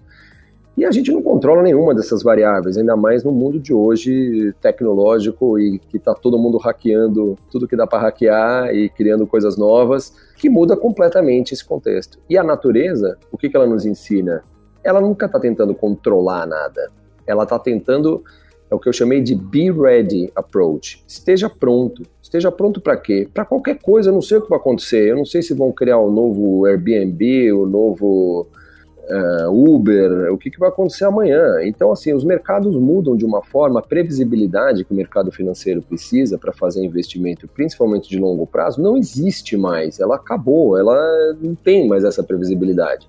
E 0.76 0.84
a 0.84 0.90
gente 0.90 1.12
não 1.12 1.22
controla 1.22 1.62
nenhuma 1.62 1.94
dessas 1.94 2.22
variáveis, 2.22 2.76
ainda 2.76 2.96
mais 2.96 3.22
no 3.22 3.30
mundo 3.30 3.60
de 3.60 3.72
hoje 3.72 4.52
tecnológico 4.60 5.56
e 5.56 5.78
que 5.78 5.98
está 5.98 6.12
todo 6.12 6.36
mundo 6.36 6.58
hackeando 6.58 7.38
tudo 7.48 7.68
que 7.68 7.76
dá 7.76 7.86
para 7.86 8.00
hackear 8.00 8.74
e 8.74 8.88
criando 8.88 9.24
coisas 9.24 9.56
novas, 9.56 10.12
que 10.36 10.50
muda 10.50 10.76
completamente 10.76 11.54
esse 11.54 11.64
contexto. 11.64 12.18
E 12.28 12.36
a 12.36 12.42
natureza, 12.42 13.16
o 13.30 13.38
que, 13.38 13.48
que 13.48 13.56
ela 13.56 13.68
nos 13.68 13.86
ensina? 13.86 14.42
Ela 14.82 15.00
nunca 15.00 15.26
está 15.26 15.38
tentando 15.38 15.74
controlar 15.76 16.44
nada. 16.44 16.90
Ela 17.24 17.44
está 17.44 17.56
tentando 17.56 18.24
é 18.70 18.74
o 18.74 18.78
que 18.78 18.88
eu 18.88 18.92
chamei 18.92 19.20
de 19.20 19.34
be 19.34 19.70
ready 19.70 20.30
approach. 20.34 21.02
Esteja 21.06 21.48
pronto. 21.48 22.02
Esteja 22.22 22.50
pronto 22.50 22.80
para 22.80 22.96
quê? 22.96 23.28
Para 23.32 23.44
qualquer 23.44 23.78
coisa, 23.78 24.10
eu 24.10 24.14
não 24.14 24.22
sei 24.22 24.38
o 24.38 24.42
que 24.42 24.50
vai 24.50 24.58
acontecer. 24.58 25.08
Eu 25.08 25.16
não 25.16 25.24
sei 25.24 25.42
se 25.42 25.54
vão 25.54 25.70
criar 25.72 25.98
o 25.98 26.08
um 26.08 26.12
novo 26.12 26.66
Airbnb, 26.66 27.52
o 27.52 27.64
um 27.64 27.66
novo 27.66 28.48
uh, 29.08 29.74
Uber, 29.74 30.32
o 30.32 30.38
que, 30.38 30.50
que 30.50 30.58
vai 30.58 30.68
acontecer 30.68 31.04
amanhã. 31.04 31.62
Então, 31.62 31.92
assim, 31.92 32.12
os 32.12 32.24
mercados 32.24 32.76
mudam 32.76 33.16
de 33.16 33.24
uma 33.24 33.42
forma, 33.42 33.80
a 33.80 33.82
previsibilidade 33.82 34.84
que 34.84 34.92
o 34.92 34.96
mercado 34.96 35.30
financeiro 35.30 35.82
precisa 35.82 36.38
para 36.38 36.52
fazer 36.52 36.84
investimento, 36.84 37.48
principalmente 37.48 38.08
de 38.08 38.18
longo 38.18 38.46
prazo, 38.46 38.82
não 38.82 38.96
existe 38.96 39.56
mais. 39.56 40.00
Ela 40.00 40.16
acabou, 40.16 40.78
ela 40.78 40.96
não 41.40 41.54
tem 41.54 41.86
mais 41.86 42.04
essa 42.04 42.22
previsibilidade. 42.22 43.08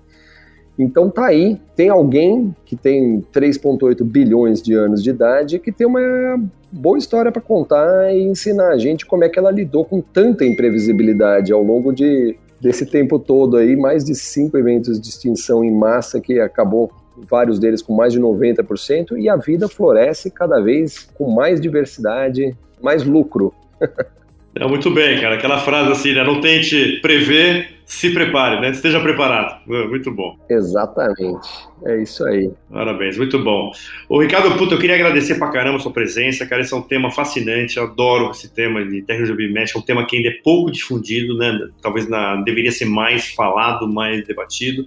Então 0.78 1.08
tá 1.08 1.26
aí, 1.26 1.58
tem 1.74 1.88
alguém 1.88 2.54
que 2.64 2.76
tem 2.76 3.24
3,8 3.32 4.04
bilhões 4.04 4.60
de 4.60 4.74
anos 4.74 5.02
de 5.02 5.10
idade 5.10 5.58
que 5.58 5.72
tem 5.72 5.86
uma 5.86 6.38
boa 6.70 6.98
história 6.98 7.32
para 7.32 7.40
contar 7.40 8.14
e 8.14 8.22
ensinar 8.22 8.68
a 8.68 8.78
gente 8.78 9.06
como 9.06 9.24
é 9.24 9.28
que 9.28 9.38
ela 9.38 9.50
lidou 9.50 9.84
com 9.84 10.00
tanta 10.00 10.44
imprevisibilidade 10.44 11.52
ao 11.52 11.62
longo 11.62 11.92
de, 11.92 12.36
desse 12.60 12.84
tempo 12.84 13.18
todo 13.18 13.56
aí, 13.56 13.74
mais 13.74 14.04
de 14.04 14.14
cinco 14.14 14.58
eventos 14.58 15.00
de 15.00 15.08
extinção 15.08 15.64
em 15.64 15.72
massa 15.72 16.20
que 16.20 16.38
acabou 16.38 16.90
vários 17.28 17.58
deles 17.58 17.80
com 17.80 17.94
mais 17.94 18.12
de 18.12 18.20
90% 18.20 19.18
e 19.18 19.28
a 19.28 19.36
vida 19.36 19.68
floresce 19.68 20.30
cada 20.30 20.60
vez 20.60 21.08
com 21.14 21.30
mais 21.30 21.60
diversidade, 21.60 22.54
mais 22.82 23.04
lucro. 23.04 23.54
É, 24.58 24.66
muito 24.66 24.90
bem, 24.90 25.20
cara. 25.20 25.34
Aquela 25.34 25.58
frase 25.58 25.92
assim, 25.92 26.12
né? 26.14 26.24
Não 26.24 26.40
tente 26.40 26.98
prever, 27.02 27.76
se 27.84 28.10
prepare, 28.10 28.58
né? 28.58 28.70
Esteja 28.70 28.98
preparado. 29.00 29.60
É, 29.70 29.86
muito 29.86 30.10
bom. 30.10 30.34
Exatamente. 30.48 31.46
É 31.84 32.02
isso 32.02 32.24
aí. 32.24 32.50
Parabéns, 32.72 33.18
muito 33.18 33.38
bom. 33.38 33.70
Ô, 34.08 34.22
Ricardo, 34.22 34.56
puta, 34.56 34.74
eu 34.74 34.78
queria 34.78 34.94
agradecer 34.94 35.34
pra 35.34 35.50
caramba 35.50 35.76
a 35.76 35.80
sua 35.80 35.92
presença, 35.92 36.46
cara. 36.46 36.62
Esse 36.62 36.72
é 36.72 36.76
um 36.76 36.82
tema 36.82 37.10
fascinante. 37.10 37.76
Eu 37.76 37.84
adoro 37.84 38.30
esse 38.30 38.52
tema 38.52 38.82
de 38.82 39.02
tecnologia 39.02 39.36
biomédica. 39.36 39.78
É 39.78 39.82
um 39.82 39.84
tema 39.84 40.06
que 40.06 40.16
ainda 40.16 40.30
é 40.30 40.38
pouco 40.42 40.70
difundido, 40.70 41.36
né? 41.36 41.68
Talvez 41.82 42.08
na, 42.08 42.36
deveria 42.36 42.72
ser 42.72 42.86
mais 42.86 43.28
falado, 43.34 43.86
mais 43.86 44.26
debatido. 44.26 44.86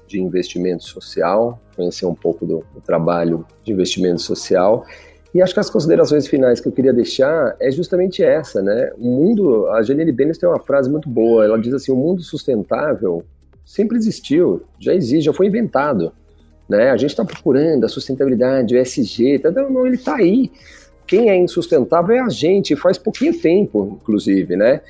de 0.08 0.20
investimento 0.20 0.82
social, 0.82 1.60
conhecer 1.76 2.06
um 2.06 2.14
pouco 2.14 2.44
do, 2.44 2.64
do 2.74 2.80
trabalho 2.80 3.46
de 3.62 3.72
investimento 3.72 4.20
social. 4.20 4.84
E 5.32 5.40
acho 5.40 5.54
que 5.54 5.60
as 5.60 5.70
considerações 5.70 6.26
finais 6.26 6.60
que 6.60 6.66
eu 6.66 6.72
queria 6.72 6.92
deixar 6.92 7.54
é 7.60 7.70
justamente 7.70 8.20
essa, 8.20 8.60
né? 8.60 8.90
O 8.98 9.04
mundo, 9.04 9.68
a 9.68 9.80
Janine 9.80 10.10
Benes 10.10 10.38
tem 10.38 10.48
uma 10.48 10.58
frase 10.58 10.90
muito 10.90 11.08
boa, 11.08 11.44
ela 11.44 11.56
diz 11.56 11.72
assim, 11.72 11.92
o 11.92 11.96
mundo 11.96 12.20
sustentável 12.20 13.22
sempre 13.64 13.96
existiu, 13.96 14.64
já 14.80 14.92
existe, 14.92 15.26
já 15.26 15.32
foi 15.32 15.46
inventado. 15.46 16.12
Né? 16.70 16.90
A 16.90 16.96
gente 16.96 17.11
está 17.11 17.24
procurando 17.24 17.85
a 17.85 17.88
sustentabilidade, 17.88 18.76
o 18.76 18.78
ESG, 18.80 19.40
tá, 19.40 19.50
não, 19.50 19.85
ele 19.85 19.96
está 19.96 20.14
aí. 20.14 20.52
Quem 21.04 21.28
é 21.28 21.37
insustentável 21.37 22.14
é 22.14 22.20
a 22.20 22.28
gente, 22.28 22.76
faz 22.76 22.96
pouquinho 22.96 23.37
tempo, 23.37 23.98
inclusive, 24.00 24.54
né? 24.54 24.80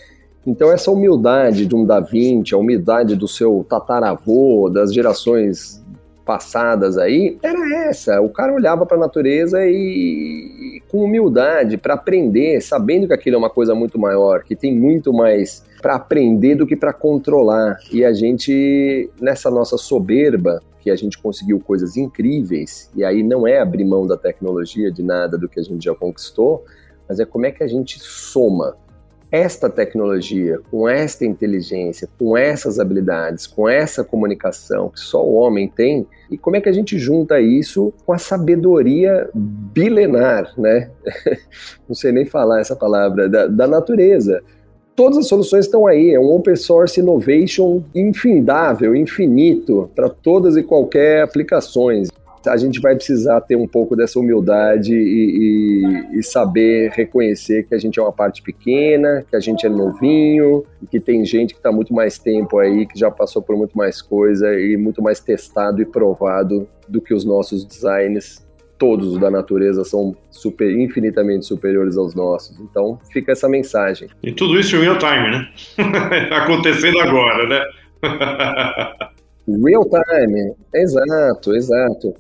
Então 0.47 0.71
essa 0.71 0.91
humildade 0.91 1.65
de 1.65 1.75
um 1.75 1.87
Da 1.87 1.99
Vinci, 1.99 2.55
a 2.55 2.59
humildade 2.59 3.17
do 3.17 3.27
seu 3.27 3.65
tataravô, 3.67 4.69
das 4.69 4.93
gerações 4.93 5.83
passadas 6.31 6.97
aí, 6.97 7.37
era 7.43 7.89
essa. 7.89 8.21
O 8.21 8.29
cara 8.29 8.55
olhava 8.55 8.87
para 8.87 8.97
a 8.97 9.01
natureza 9.01 9.67
e, 9.67 10.81
com 10.89 11.03
humildade 11.03 11.77
para 11.77 11.95
aprender, 11.95 12.61
sabendo 12.61 13.09
que 13.09 13.13
aquilo 13.13 13.35
é 13.35 13.39
uma 13.41 13.51
coisa 13.51 13.75
muito 13.75 13.99
maior, 13.99 14.45
que 14.45 14.55
tem 14.55 14.73
muito 14.73 15.13
mais 15.13 15.65
para 15.83 15.97
aprender 15.97 16.55
do 16.55 16.69
que 16.69 16.77
para 16.77 16.93
controlar. 16.93 17.79
E 17.93 18.05
a 18.05 18.13
gente 18.13 19.11
nessa 19.21 19.51
nossa 19.51 19.77
soberba 19.77 20.63
que 20.79 20.89
a 20.89 20.95
gente 20.95 21.21
conseguiu 21.21 21.59
coisas 21.59 21.97
incríveis, 21.97 22.89
e 22.95 23.03
aí 23.03 23.25
não 23.25 23.45
é 23.45 23.59
abrir 23.59 23.85
mão 23.85 24.07
da 24.07 24.17
tecnologia, 24.17 24.89
de 24.89 25.03
nada 25.03 25.37
do 25.37 25.49
que 25.49 25.59
a 25.59 25.65
gente 25.65 25.85
já 25.85 25.97
conquistou, 25.97 26.65
mas 27.09 27.19
é 27.19 27.25
como 27.25 27.45
é 27.45 27.51
que 27.51 27.65
a 27.65 27.67
gente 27.67 27.99
soma 27.99 28.77
esta 29.31 29.71
tecnologia, 29.71 30.61
com 30.71 30.89
esta 30.89 31.25
inteligência, 31.25 32.09
com 32.19 32.37
essas 32.37 32.81
habilidades, 32.81 33.47
com 33.47 33.69
essa 33.69 34.03
comunicação 34.03 34.89
que 34.89 35.01
só 35.01 35.25
o 35.25 35.35
homem 35.35 35.69
tem, 35.69 36.07
e 36.31 36.37
como 36.37 36.57
é 36.57 36.61
que 36.61 36.69
a 36.69 36.73
gente 36.73 36.99
junta 36.99 37.41
isso 37.41 37.93
com 38.05 38.13
a 38.13 38.19
sabedoria 38.19 39.29
bilenar, 39.35 40.53
né? 40.59 40.91
Não 41.89 41.95
sei 41.95 42.13
nem 42.13 42.25
falar 42.25 42.61
essa 42.61 42.75
palavra, 42.75 43.29
da, 43.29 43.47
da 43.47 43.67
natureza 43.67 44.43
todas 45.01 45.17
as 45.17 45.29
soluções 45.29 45.65
estão 45.65 45.87
aí. 45.87 46.13
É 46.13 46.21
um 46.21 46.31
open 46.31 46.55
source 46.55 47.01
innovation 47.01 47.83
infindável, 47.95 48.95
infinito, 48.95 49.91
para 49.95 50.11
todas 50.11 50.59
e 50.59 50.63
qualquer 50.63 51.23
aplicações. 51.23 52.11
A 52.47 52.57
gente 52.57 52.81
vai 52.81 52.95
precisar 52.95 53.41
ter 53.43 53.57
um 53.57 53.67
pouco 53.67 53.95
dessa 53.95 54.19
humildade 54.19 54.95
e, 54.95 56.15
e, 56.15 56.19
e, 56.19 56.23
saber 56.23 56.91
reconhecer 56.93 57.65
que 57.65 57.75
a 57.75 57.79
gente 57.79 57.99
é 57.99 58.03
uma 58.03 58.13
parte 58.13 58.43
pequena, 58.43 59.25
que 59.29 59.37
a 59.37 59.41
gente 59.41 59.67
é 59.67 59.69
novinho, 59.69 60.65
e 60.83 60.87
que 60.87 60.99
tem 60.99 61.25
gente 61.25 61.53
que 61.53 61.61
está 61.61 61.71
muito 61.71 61.93
mais 61.93 62.19
tempo 62.19 62.59
aí, 62.59 62.87
que 62.87 62.99
já 62.99 63.11
passou 63.11 63.43
por 63.43 63.57
muito 63.57 63.77
mais 63.77 64.01
coisa 64.01 64.59
e 64.59 64.77
muito 64.77 65.03
mais 65.03 65.21
testado 65.21 65.83
e 65.83 65.85
provado 65.85 66.67
do 66.89 67.01
que 67.01 67.13
os 67.13 67.25
nossos 67.25 67.65
designs 67.65 68.49
todos 68.81 69.19
da 69.19 69.31
natureza 69.31 69.85
são 69.85 70.17
super, 70.31 70.71
infinitamente 70.71 71.45
superiores 71.45 71.99
aos 71.99 72.15
nossos. 72.15 72.59
Então 72.61 72.99
fica 73.13 73.33
essa 73.33 73.47
mensagem. 73.47 74.09
E 74.23 74.33
tudo 74.33 74.59
isso 74.59 74.75
em 74.77 74.81
real 74.81 74.97
time, 74.97 75.31
né? 75.31 75.49
Acontecendo 76.33 76.99
agora, 77.01 77.47
né? 77.47 77.63
real 79.47 79.85
time, 79.85 80.55
exato, 80.75 81.55
exato. 81.55 82.15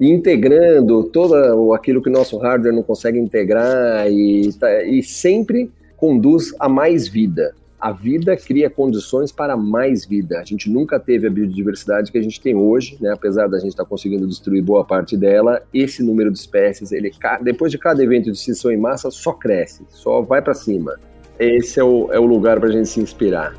Integrando 0.00 1.04
todo 1.04 1.72
aquilo 1.72 2.02
que 2.02 2.08
o 2.08 2.12
nosso 2.12 2.36
hardware 2.38 2.74
não 2.74 2.82
consegue 2.82 3.18
integrar 3.18 4.10
e, 4.10 4.52
tá, 4.52 4.84
e 4.84 5.02
sempre 5.02 5.70
conduz 5.96 6.54
a 6.58 6.68
mais 6.68 7.08
vida 7.08 7.54
a 7.86 7.92
vida 7.92 8.36
cria 8.36 8.70
condições 8.70 9.30
para 9.30 9.56
mais 9.56 10.04
vida. 10.04 10.40
A 10.40 10.44
gente 10.44 10.70
nunca 10.70 10.98
teve 10.98 11.26
a 11.26 11.30
biodiversidade 11.30 12.10
que 12.10 12.18
a 12.18 12.22
gente 12.22 12.40
tem 12.40 12.54
hoje, 12.54 12.96
né? 13.00 13.12
apesar 13.12 13.48
da 13.48 13.58
gente 13.58 13.70
estar 13.70 13.84
tá 13.84 13.88
conseguindo 13.88 14.26
destruir 14.26 14.62
boa 14.62 14.84
parte 14.84 15.16
dela. 15.16 15.62
Esse 15.72 16.02
número 16.02 16.32
de 16.32 16.38
espécies, 16.38 16.90
ele 16.90 17.12
depois 17.42 17.70
de 17.70 17.78
cada 17.78 18.02
evento 18.02 18.24
de 18.24 18.32
extinção 18.32 18.72
em 18.72 18.76
massa, 18.76 19.10
só 19.10 19.32
cresce, 19.32 19.84
só 19.88 20.20
vai 20.22 20.40
para 20.40 20.54
cima. 20.54 20.98
Esse 21.38 21.78
é 21.78 21.84
o, 21.84 22.08
é 22.12 22.18
o 22.18 22.24
lugar 22.24 22.58
para 22.58 22.70
a 22.70 22.72
gente 22.72 22.88
se 22.88 22.98
inspirar. 22.98 23.54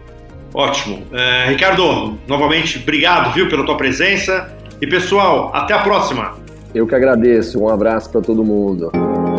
Ótimo. 0.54 0.98
Uh, 0.98 1.50
Ricardo, 1.50 2.18
novamente, 2.28 2.80
obrigado, 2.80 3.34
viu, 3.34 3.48
pela 3.48 3.66
tua 3.66 3.78
presença. 3.78 4.52
E 4.80 4.86
pessoal, 4.86 5.52
até 5.56 5.74
a 5.74 5.80
próxima. 5.80 6.36
Eu 6.74 6.86
que 6.86 6.94
agradeço. 6.94 7.60
Um 7.60 7.70
abraço 7.70 8.12
para 8.12 8.22
todo 8.22 8.44
mundo. 8.44 8.92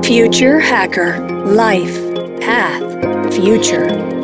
Future 0.05 0.61
Hacker 0.61 1.20
Life 1.46 2.01
Path 2.44 3.35
Future. 3.35 4.17